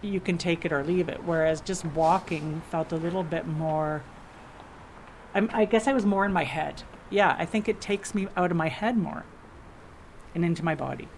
[0.00, 1.24] you can take it or leave it.
[1.24, 4.04] Whereas just walking felt a little bit more.
[5.34, 6.82] I'm, I guess I was more in my head.
[7.10, 9.24] Yeah, I think it takes me out of my head more
[10.34, 11.08] and into my body.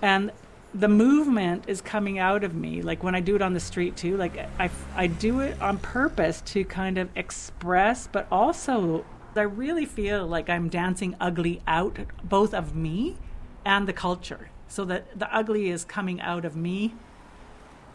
[0.00, 0.32] And
[0.74, 3.96] the movement is coming out of me like when i do it on the street
[3.96, 9.04] too like i, I do it on purpose to kind of express but also
[9.34, 13.16] i really feel like i'm dancing ugly out both of me
[13.64, 16.94] and the culture so that the ugly is coming out of me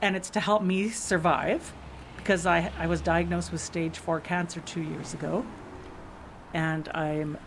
[0.01, 1.73] and it's to help me survive
[2.17, 5.45] because i, I was diagnosed with stage 4 cancer two years ago
[6.53, 7.37] and I'm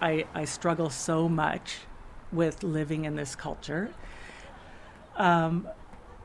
[0.00, 1.78] I, I struggle so much
[2.32, 3.90] with living in this culture.
[5.16, 5.68] Um,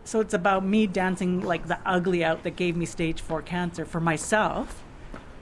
[0.04, 3.86] so it's about me dancing like the ugly out that gave me stage four cancer
[3.86, 4.84] for myself,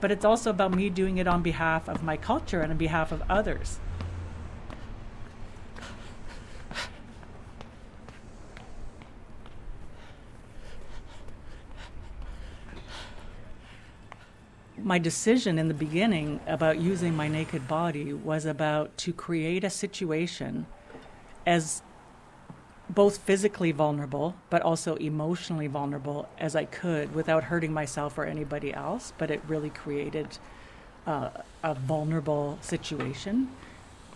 [0.00, 3.10] but it's also about me doing it on behalf of my culture and on behalf
[3.10, 3.78] of others.
[14.86, 19.68] My decision in the beginning about using my naked body was about to create a
[19.68, 20.64] situation
[21.44, 21.82] as
[22.88, 28.72] both physically vulnerable but also emotionally vulnerable as I could without hurting myself or anybody
[28.72, 29.12] else.
[29.18, 30.38] But it really created
[31.04, 31.30] uh,
[31.64, 33.50] a vulnerable situation,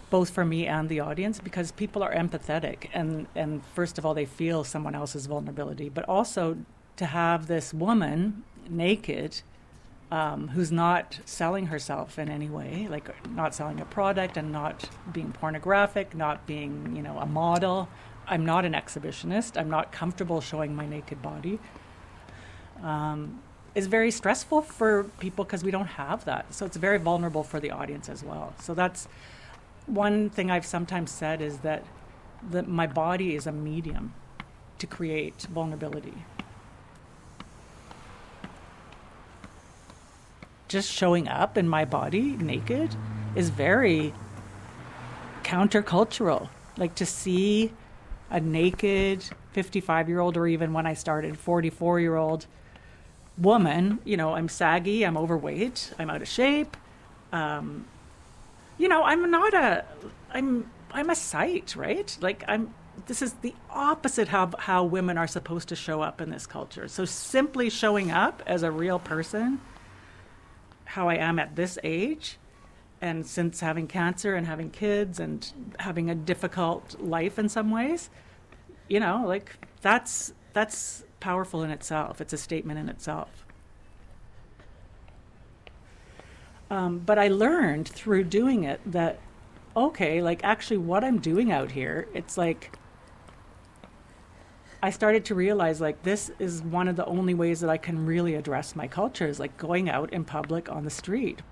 [0.08, 4.14] both for me and the audience, because people are empathetic and and first of all
[4.14, 6.58] they feel someone else's vulnerability, but also
[6.96, 9.42] to have this woman naked
[10.10, 14.90] um, who's not selling herself in any way, like not selling a product and not
[15.12, 17.88] being pornographic, not being, you know, a model.
[18.26, 19.58] I'm not an exhibitionist.
[19.58, 21.58] I'm not comfortable showing my naked body.
[22.82, 23.40] Um,
[23.74, 26.52] is very stressful for people because we don't have that.
[26.52, 28.52] So it's very vulnerable for the audience as well.
[28.58, 29.06] So that's
[29.86, 31.84] one thing I've sometimes said is that
[32.50, 34.14] that my body is a medium
[34.78, 36.24] to create vulnerability.
[40.70, 42.94] Just showing up in my body naked
[43.34, 44.14] is very
[45.42, 46.48] countercultural.
[46.76, 47.72] Like to see
[48.30, 52.46] a naked 55 year old, or even when I started, 44 year old
[53.36, 56.76] woman, you know, I'm saggy, I'm overweight, I'm out of shape.
[57.32, 57.86] Um,
[58.78, 59.84] you know, I'm not a,
[60.32, 62.16] I'm, I'm a sight, right?
[62.20, 62.72] Like I'm,
[63.06, 66.86] this is the opposite of how women are supposed to show up in this culture.
[66.86, 69.60] So simply showing up as a real person
[70.90, 72.36] how I am at this age.
[73.00, 78.10] And since having cancer and having kids and having a difficult life in some ways,
[78.88, 82.20] you know, like that's that's powerful in itself.
[82.20, 83.46] It's a statement in itself.
[86.70, 89.18] Um, but I learned through doing it that
[89.76, 92.76] okay, like actually what I'm doing out here, it's like
[94.82, 98.06] I started to realize like this is one of the only ways that I can
[98.06, 101.42] really address my culture is like going out in public on the street.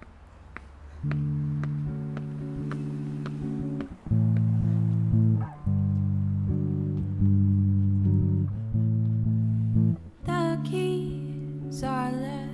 [10.24, 12.49] The keys are left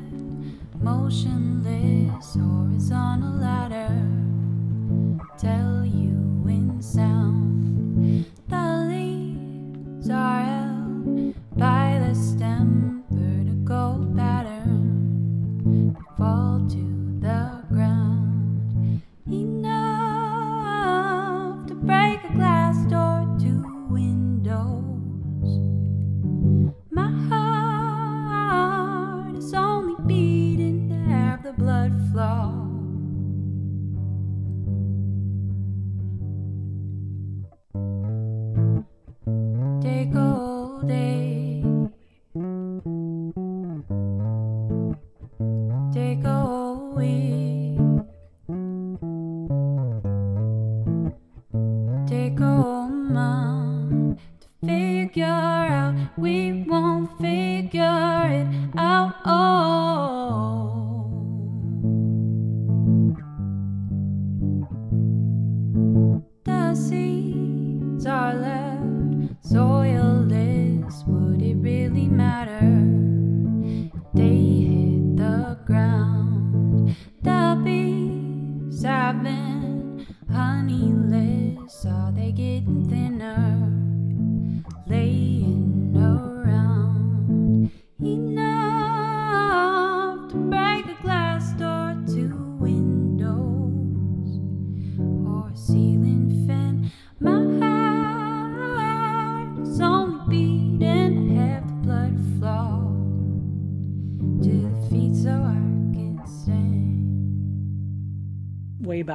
[0.83, 3.39] motionless, horizontal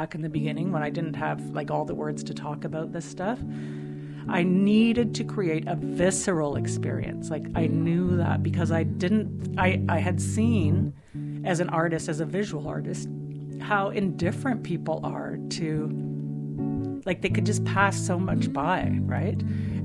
[0.10, 2.92] back in the beginning when I didn't have like all the words to talk about
[2.92, 3.38] this stuff.
[4.28, 7.30] I needed to create a visceral experience.
[7.30, 10.94] Like I knew that because I didn't I I had seen
[11.46, 13.08] as an artist as a visual artist
[13.62, 19.40] how indifferent people are to like they could just pass so much by, right?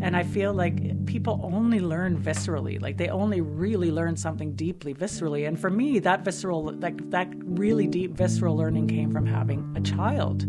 [0.05, 0.35] And I mm.
[0.35, 2.79] feel like people only learn viscerally.
[2.81, 5.49] Like they only really learn something deeply viscerally.
[5.49, 9.81] And for me, that visceral like that really deep visceral learning came from having a
[9.81, 10.43] child.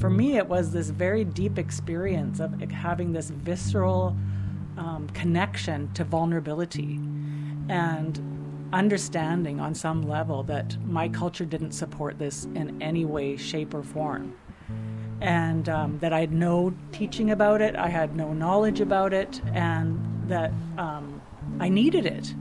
[0.00, 4.16] For me, it was this very deep experience of having this visceral
[4.76, 7.00] um, connection to vulnerability
[7.68, 8.20] and
[8.72, 13.82] understanding on some level that my culture didn't support this in any way, shape, or
[13.82, 14.36] form.
[15.20, 19.40] And um, that I had no teaching about it, I had no knowledge about it,
[19.54, 21.20] and that um,
[21.58, 22.34] I needed it.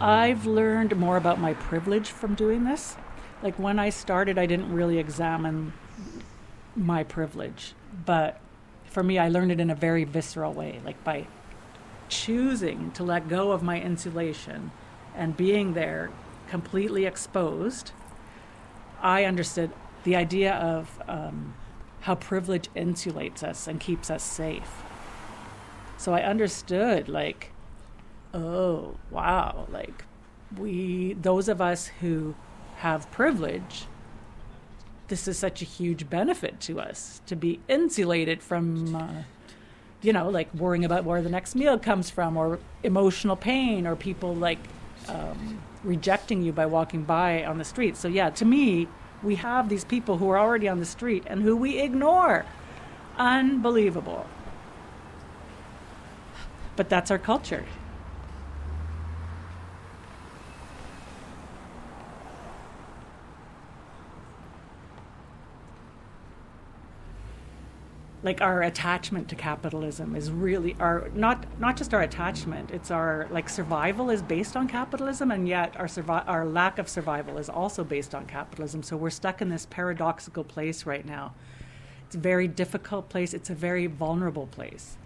[0.00, 2.96] I've learned more about my privilege from doing this.
[3.42, 5.72] Like when I started, I didn't really examine
[6.76, 7.74] my privilege,
[8.04, 8.40] but
[8.84, 11.26] for me, I learned it in a very visceral way, like by
[12.08, 14.72] choosing to let go of my insulation
[15.16, 16.10] and being there
[16.48, 17.92] completely exposed.
[19.00, 19.70] I understood
[20.04, 21.54] the idea of um,
[22.00, 24.82] how privilege insulates us and keeps us safe.
[25.96, 27.52] So I understood, like,
[28.32, 30.04] oh wow like
[30.56, 32.34] we those of us who
[32.80, 33.86] have privilege
[35.10, 39.08] this is such a huge benefit to us to be insulated from uh,
[40.00, 43.96] you know like worrying about where the next meal comes from or emotional pain or
[43.96, 44.60] people like
[45.08, 47.96] um, rejecting you by walking by on the street.
[47.96, 48.88] So yeah to me
[49.22, 52.46] we have these people who are already on the street and who we ignore.
[53.18, 54.26] Unbelievable.
[56.76, 57.66] But that's our culture
[68.22, 73.26] like our attachment to capitalism is really our not not just our attachment it's our
[73.30, 77.48] like survival is based on capitalism and yet our survi- our lack of survival is
[77.48, 78.82] also based on capitalism.
[78.82, 81.34] So we're stuck in this paradoxical place right now.
[82.06, 83.34] It's a very difficult place.
[83.34, 84.96] It's a very vulnerable place.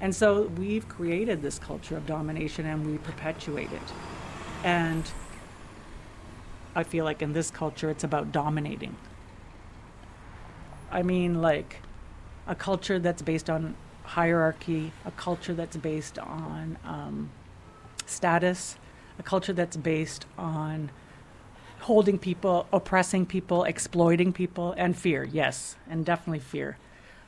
[0.00, 3.92] And so we've created this culture of domination and we perpetuate it.
[4.64, 5.10] And
[6.74, 8.96] I feel like in this culture, it's about dominating.
[10.90, 11.76] I mean, like
[12.46, 17.30] a culture that's based on hierarchy, a culture that's based on um,
[18.06, 18.76] status,
[19.18, 20.90] a culture that's based on
[21.80, 25.24] holding people, oppressing people, exploiting people, and fear.
[25.24, 26.76] Yes, and definitely fear.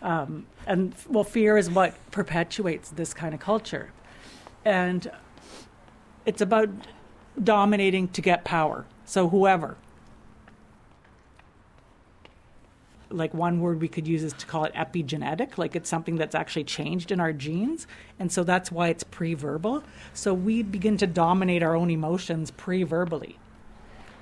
[0.02, 3.92] Um, and well, fear is what perpetuates this kind of culture,
[4.64, 5.10] and
[6.26, 6.68] it's about
[7.42, 8.84] dominating to get power.
[9.04, 9.76] So whoever.
[13.12, 16.34] Like one word we could use is to call it epigenetic, like it's something that's
[16.34, 17.86] actually changed in our genes.
[18.18, 19.84] And so that's why it's pre verbal.
[20.14, 23.38] So we begin to dominate our own emotions pre verbally.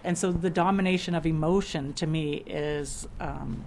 [0.02, 3.64] And so the domination of emotion to me is um,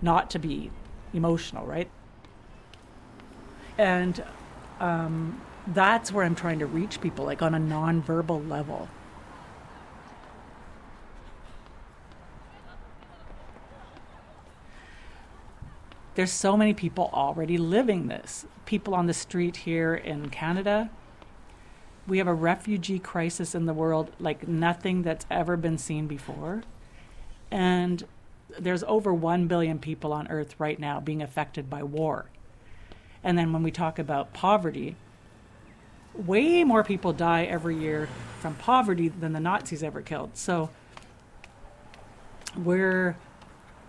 [0.00, 0.70] not to be
[1.12, 1.90] emotional, right?
[3.76, 4.24] And
[4.80, 8.88] um, that's where I'm trying to reach people, like on a nonverbal level.
[16.14, 18.46] There's so many people already living this.
[18.66, 20.90] People on the street here in Canada.
[22.06, 26.62] We have a refugee crisis in the world like nothing that's ever been seen before.
[27.50, 28.04] And
[28.58, 32.26] there's over 1 billion people on earth right now being affected by war.
[33.24, 34.96] And then when we talk about poverty,
[36.14, 38.08] way more people die every year
[38.38, 40.36] from poverty than the Nazis ever killed.
[40.36, 40.70] So
[42.56, 43.16] we're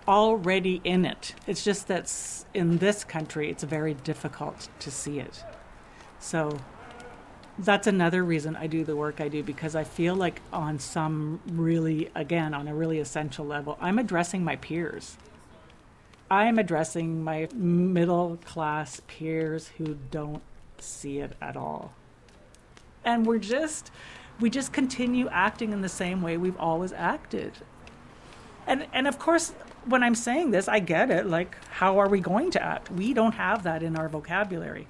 [0.07, 1.35] already in it.
[1.47, 2.11] It's just that
[2.53, 5.43] in this country, it's very difficult to see it.
[6.19, 6.57] So
[7.59, 11.39] that's another reason I do the work I do because I feel like, on some
[11.47, 15.17] really, again, on a really essential level, I'm addressing my peers.
[16.29, 20.41] I am addressing my middle class peers who don't
[20.79, 21.93] see it at all.
[23.03, 23.91] And we're just,
[24.39, 27.53] we just continue acting in the same way we've always acted.
[28.67, 29.53] And, and of course,
[29.85, 31.25] when I'm saying this, I get it.
[31.25, 32.91] Like, how are we going to act?
[32.91, 34.87] We don't have that in our vocabulary.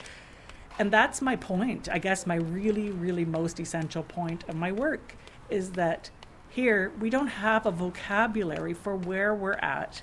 [0.78, 1.88] And that's my point.
[1.90, 5.16] I guess my really, really most essential point of my work
[5.50, 6.10] is that
[6.50, 10.02] here we don't have a vocabulary for where we're at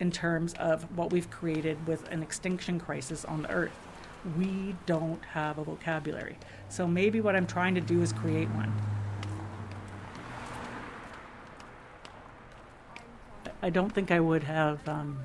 [0.00, 3.72] in terms of what we've created with an extinction crisis on the earth.
[4.36, 6.36] We don't have a vocabulary.
[6.68, 8.72] So maybe what I'm trying to do is create one.
[13.64, 15.20] I don't think I would have um,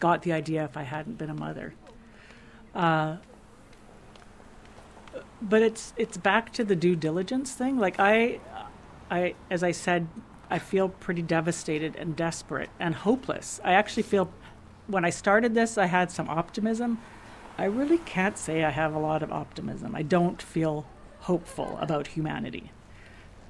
[0.00, 1.74] got the idea if I hadn't been a mother.
[2.74, 3.18] Uh,
[5.42, 7.76] but it's it's back to the due diligence thing.
[7.76, 8.40] Like I,
[9.10, 10.08] I as I said,
[10.48, 13.60] I feel pretty devastated and desperate and hopeless.
[13.62, 14.32] I actually feel
[14.86, 16.96] when I started this, I had some optimism.
[17.58, 19.94] I really can't say I have a lot of optimism.
[19.94, 20.86] I don't feel
[21.20, 22.72] hopeful about humanity.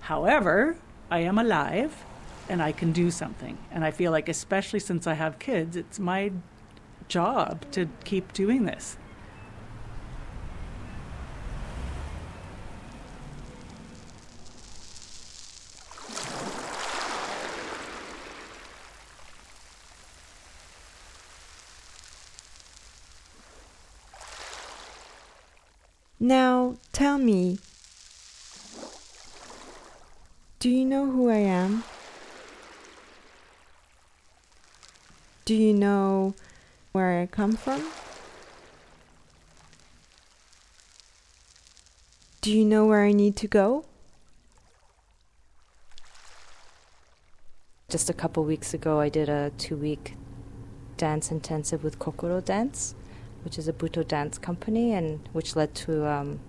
[0.01, 0.79] However,
[1.13, 2.05] I am alive
[2.49, 3.59] and I can do something.
[3.71, 6.33] And I feel like, especially since I have kids, it's my
[7.09, 8.97] job to keep doing this.
[26.21, 27.59] Now, tell me,
[30.59, 31.85] do you know who I am?
[35.49, 36.35] Do you know
[36.93, 37.83] where I come from?
[42.43, 43.87] Do you know where I need to go?
[47.89, 50.17] Just a couple weeks ago, I did a two week
[50.99, 52.95] dance intensive with Kokoro Dance,
[53.43, 56.41] which is a Butoh dance company, and which led to um,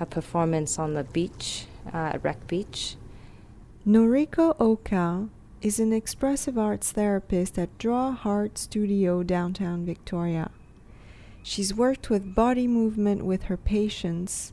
[0.00, 2.96] a performance on the beach uh, at Wreck Beach.
[3.86, 5.28] Noriko Oka
[5.62, 10.50] is an expressive arts therapist at Draw Heart Studio downtown Victoria.
[11.44, 14.52] She's worked with body movement with her patients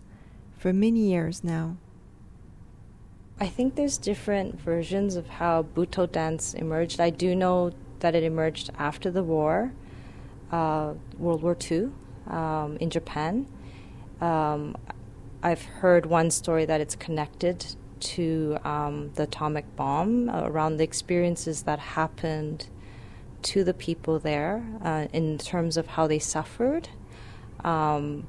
[0.55, 1.77] for many years now.
[3.39, 6.99] I think there's different versions of how Butoh dance emerged.
[6.99, 9.73] I do know that it emerged after the war,
[10.51, 11.89] uh, World War II,
[12.27, 13.47] um, in Japan.
[14.21, 14.75] Um,
[15.41, 17.65] I've heard one story that it's connected
[17.99, 22.67] to um, the atomic bomb, uh, around the experiences that happened
[23.41, 26.89] to the people there uh, in terms of how they suffered.
[27.63, 28.27] Um,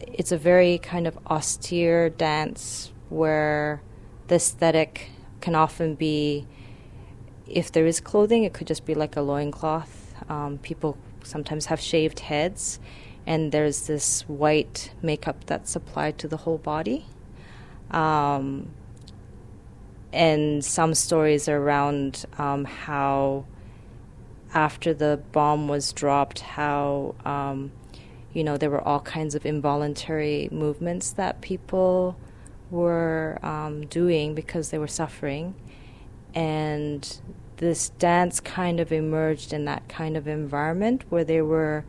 [0.00, 3.82] it's a very kind of austere dance where
[4.28, 5.10] the aesthetic
[5.40, 6.46] can often be
[7.48, 10.14] if there is clothing, it could just be like a loincloth.
[10.28, 12.78] Um, people sometimes have shaved heads,
[13.26, 17.06] and there's this white makeup that's applied to the whole body.
[17.90, 18.68] Um,
[20.12, 23.44] and some stories around um, how
[24.54, 27.70] after the bomb was dropped, how um,
[28.32, 32.16] you know there were all kinds of involuntary movements that people
[32.70, 35.54] were um, doing because they were suffering,
[36.34, 37.20] and
[37.58, 41.84] this dance kind of emerged in that kind of environment where they were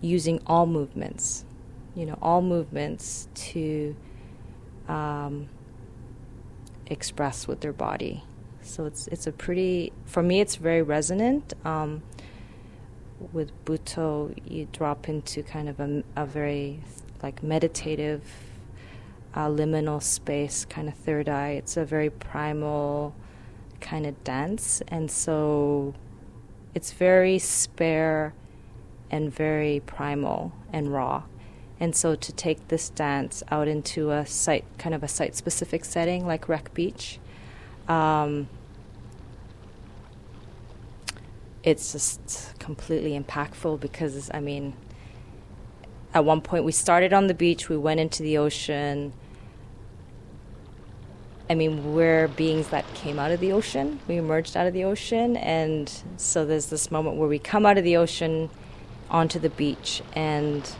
[0.00, 1.44] using all movements,
[1.94, 3.96] you know, all movements to
[4.88, 5.48] um,
[6.86, 8.24] express with their body.
[8.62, 11.52] So it's it's a pretty for me it's very resonant.
[11.64, 12.02] Um,
[13.32, 16.80] with Butoh, you drop into kind of a, a very
[17.22, 18.22] like meditative,
[19.34, 21.50] uh, liminal space, kind of third eye.
[21.50, 23.14] It's a very primal
[23.80, 25.94] kind of dance, and so
[26.74, 28.34] it's very spare
[29.10, 31.22] and very primal and raw.
[31.80, 35.84] And so to take this dance out into a site, kind of a site specific
[35.84, 37.18] setting like Wreck Beach,
[37.88, 38.48] um,
[41.62, 44.74] it's just completely impactful because, I mean,
[46.12, 49.12] at one point we started on the beach, we went into the ocean.
[51.50, 53.98] I mean, we're beings that came out of the ocean.
[54.06, 55.36] We emerged out of the ocean.
[55.36, 58.48] And so there's this moment where we come out of the ocean
[59.10, 60.70] onto the beach and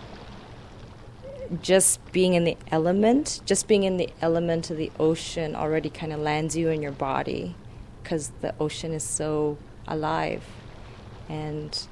[1.62, 6.12] just being in the element, just being in the element of the ocean already kind
[6.12, 7.54] of lands you in your body
[8.02, 10.42] because the ocean is so alive.
[11.28, 11.86] And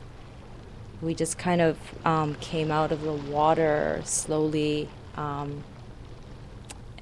[1.01, 4.89] we just kind of um, came out of the water slowly.
[5.17, 5.65] Um,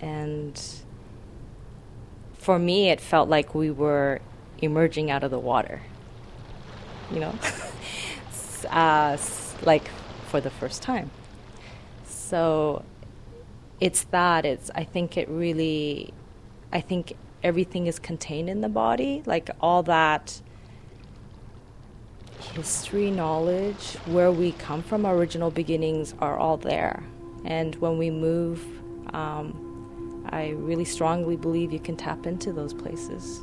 [0.00, 0.60] and
[2.34, 4.20] for me, it felt like we were
[4.62, 5.82] emerging out of the water,
[7.12, 7.34] you know,
[8.70, 9.16] uh,
[9.62, 9.88] like
[10.28, 11.10] for the first time
[12.30, 12.84] so
[13.80, 16.12] it's that it's i think it really
[16.72, 20.40] i think everything is contained in the body like all that
[22.54, 27.02] history knowledge where we come from original beginnings are all there.
[27.44, 28.64] And when we move
[29.14, 33.42] um, i really strongly believe you can tap into those places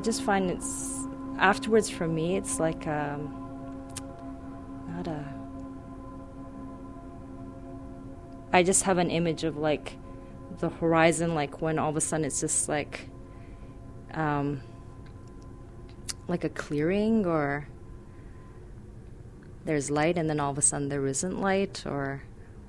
[0.00, 2.38] I just find it's afterwards for me.
[2.38, 3.36] It's like um,
[4.88, 5.22] not a.
[8.50, 9.98] I just have an image of like
[10.58, 13.10] the horizon, like when all of a sudden it's just like,
[14.14, 14.62] um,
[16.28, 17.68] like a clearing, or
[19.66, 22.22] there's light, and then all of a sudden there isn't light, or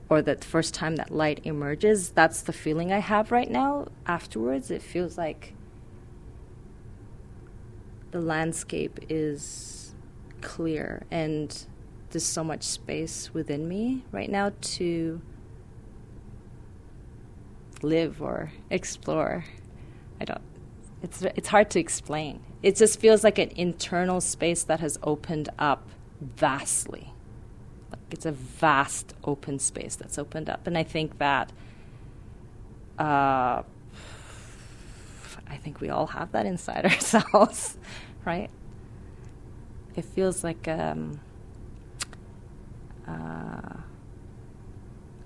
[0.09, 2.09] or that first time that light emerges.
[2.09, 3.87] That's the feeling I have right now.
[4.05, 5.53] Afterwards, it feels like
[8.11, 9.93] the landscape is
[10.41, 11.65] clear and
[12.09, 15.21] there's so much space within me right now to
[17.81, 19.45] live or explore.
[20.19, 20.41] I don't
[21.01, 22.41] it's it's hard to explain.
[22.61, 25.87] It just feels like an internal space that has opened up
[26.19, 27.13] vastly.
[27.89, 31.51] Like it's a vast open space that's opened up and I think that
[32.99, 33.63] uh,
[35.51, 37.77] I think we all have that inside ourselves,
[38.23, 38.49] right?
[39.95, 41.19] It feels like um,
[43.05, 43.73] uh,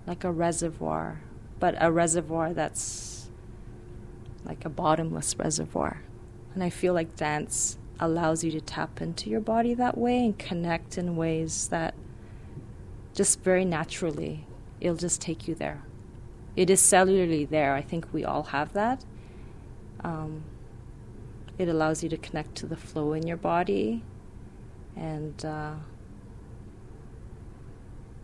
[0.08, 1.22] like a reservoir,
[1.60, 3.30] but a reservoir that's
[4.44, 6.02] like a bottomless reservoir.
[6.56, 10.38] And I feel like dance allows you to tap into your body that way and
[10.38, 11.94] connect in ways that
[13.14, 14.46] just very naturally,
[14.82, 15.84] it'll just take you there.
[16.56, 17.76] It is cellularly there.
[17.76, 19.06] I think we all have that.
[20.06, 20.44] Um,
[21.58, 24.04] it allows you to connect to the flow in your body.
[24.96, 25.74] And uh,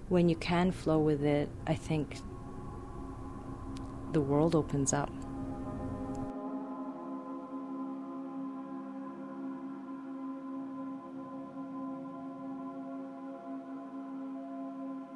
[0.07, 2.17] when you can flow with it, I think
[4.11, 5.11] the world opens up.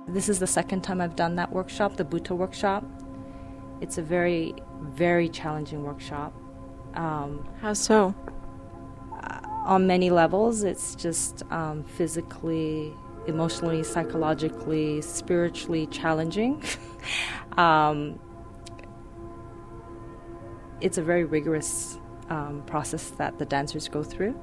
[0.07, 2.83] This is the second time I've done that workshop, the Butoh workshop.
[3.81, 6.33] It's a very, very challenging workshop.
[6.95, 8.15] Um, How so?
[9.65, 10.63] on many levels.
[10.63, 12.93] It's just um, physically,
[13.27, 16.63] emotionally, psychologically, spiritually challenging.
[17.57, 18.19] um,
[20.81, 21.97] it's a very rigorous
[22.29, 24.39] um, process that the dancers go through.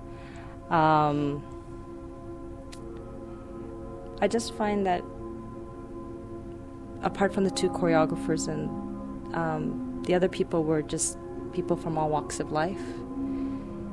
[0.70, 1.44] Um,
[4.20, 5.02] I just find that
[7.02, 11.18] apart from the two choreographers and um, the other people were just
[11.52, 12.82] people from all walks of life.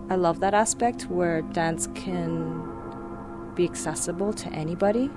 [0.10, 2.64] I love that aspect where dance can
[3.56, 5.10] be accessible to anybody.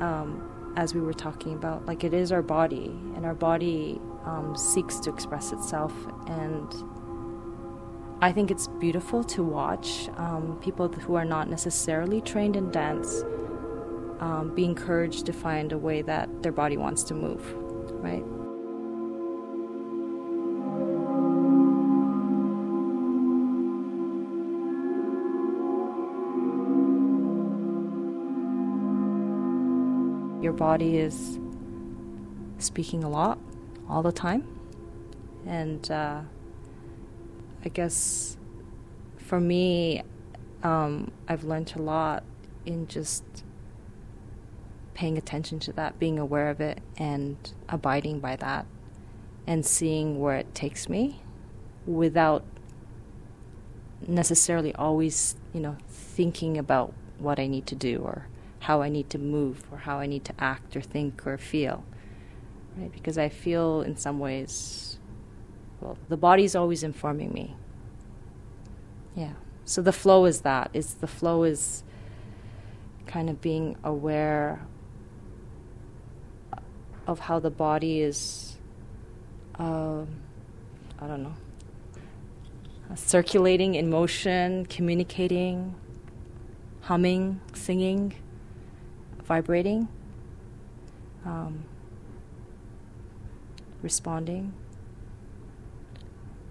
[0.00, 4.56] Um, as we were talking about, like it is our body, and our body um,
[4.56, 5.92] seeks to express itself.
[6.26, 6.72] And
[8.20, 13.22] I think it's beautiful to watch um, people who are not necessarily trained in dance
[14.20, 17.42] um, be encouraged to find a way that their body wants to move,
[18.02, 18.24] right?
[30.56, 31.38] Body is
[32.58, 33.38] speaking a lot
[33.88, 34.46] all the time.
[35.46, 36.22] And uh,
[37.64, 38.36] I guess
[39.18, 40.02] for me,
[40.62, 42.24] um, I've learned a lot
[42.64, 43.24] in just
[44.94, 47.36] paying attention to that, being aware of it, and
[47.68, 48.64] abiding by that,
[49.46, 51.20] and seeing where it takes me
[51.86, 52.44] without
[54.06, 58.28] necessarily always, you know, thinking about what I need to do or
[58.64, 61.84] how I need to move or how I need to act or think or feel.
[62.76, 62.90] Right?
[62.90, 64.98] Because I feel in some ways,
[65.82, 67.56] well, the body's always informing me.
[69.14, 69.34] Yeah.
[69.66, 70.70] So the flow is that.
[70.72, 71.84] Is the flow is
[73.06, 74.66] kind of being aware
[77.06, 78.56] of how the body is,
[79.58, 80.04] uh,
[81.00, 81.34] I don't know,
[82.94, 85.74] circulating in motion, communicating,
[86.80, 88.14] humming, singing,
[89.24, 89.88] vibrating,
[91.24, 91.64] um,
[93.82, 94.52] responding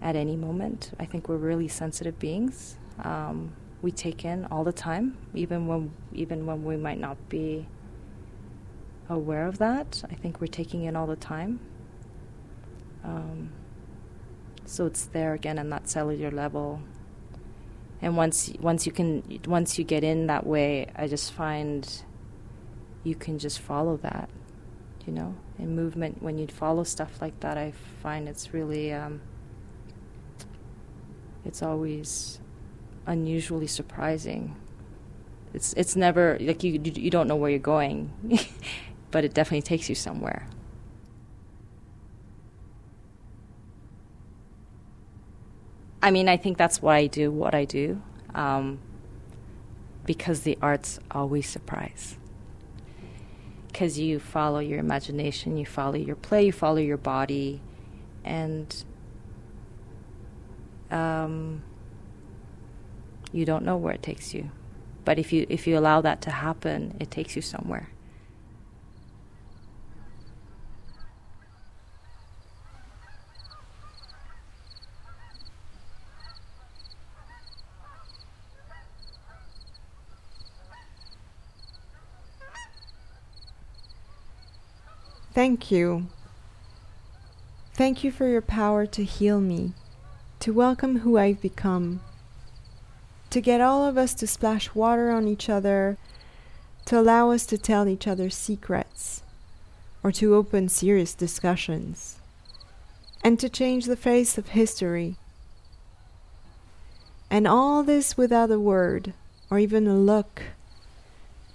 [0.02, 0.92] at any moment.
[1.00, 2.78] I think we're really sensitive beings.
[3.04, 7.68] Um, we take in all the time, even when even when we might not be
[9.10, 10.04] aware of that.
[10.10, 11.60] I think we're taking in all the time.
[13.04, 13.52] Um,
[14.66, 16.82] so it's there again on that cellular level.
[18.02, 21.88] And once once you can once you get in that way, I just find
[23.04, 24.30] you can just follow that,
[25.06, 25.36] you know.
[25.60, 29.22] In movement, when you follow stuff like that, I find it's really um,
[31.46, 32.40] it's always
[33.06, 34.56] unusually surprising.
[35.54, 38.12] It's it's never like you you don't know where you're going,
[39.12, 40.48] but it definitely takes you somewhere.
[46.02, 48.02] I mean, I think that's why I do what I do,
[48.36, 48.80] um,
[50.06, 52.18] because the arts always surprise.
[53.74, 57.60] Because you follow your imagination, you follow your play, you follow your body,
[58.24, 58.86] and
[60.92, 61.64] um,
[63.32, 64.52] you don't know where it takes you.
[65.06, 67.90] But if you if you allow that to happen, it takes you somewhere.
[85.44, 86.08] Thank you.
[87.74, 89.74] Thank you for your power to heal me,
[90.40, 92.00] to welcome who I've become,
[93.30, 95.98] to get all of us to splash water on each other,
[96.86, 99.22] to allow us to tell each other secrets,
[100.02, 102.20] or to open serious discussions,
[103.22, 105.18] and to change the face of history.
[107.30, 109.12] And all this without a word
[109.50, 110.42] or even a look,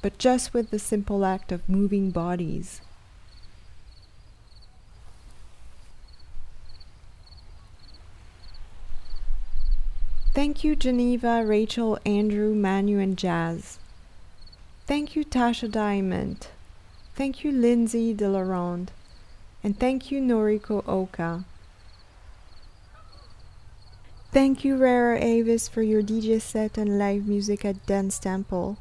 [0.03, 2.83] but just with the simple act of moving bodies.
[10.39, 13.81] Thank you, Geneva, Rachel, Andrew, Manu, and Jazz.
[14.87, 16.47] Thank you, Tasha Diamant.
[17.17, 18.91] Thank you, Lindsay Delaronde.
[19.65, 21.45] And thank you, Noriko Oka.
[24.31, 28.79] Thank you, Rara Avis, for your DJ set and live music at Dance Temple.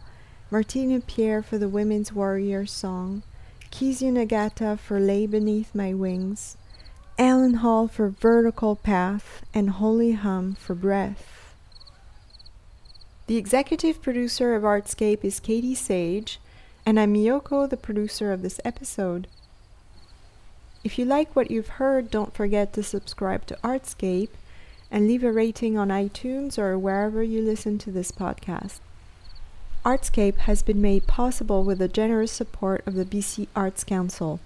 [0.51, 3.24] Martina Pierre for the Women's Warrior song.
[3.72, 6.55] Kesia Nagata for Lay Beneath My Wings.
[7.18, 9.43] Alan Hall for Vertical Path.
[9.55, 11.37] And Holy Hum for Breath.
[13.28, 16.40] The executive producer of Artscape is Katie Sage,
[16.86, 19.28] And I'm Miyoko, the producer of this episode.
[20.86, 24.30] If you like what you've heard, don't forget to subscribe to Artscape
[24.90, 28.80] and leave a rating on iTunes or wherever you listen to this podcast.
[29.84, 34.36] Artscape has been made possible with the generous support of the BC Arts Council.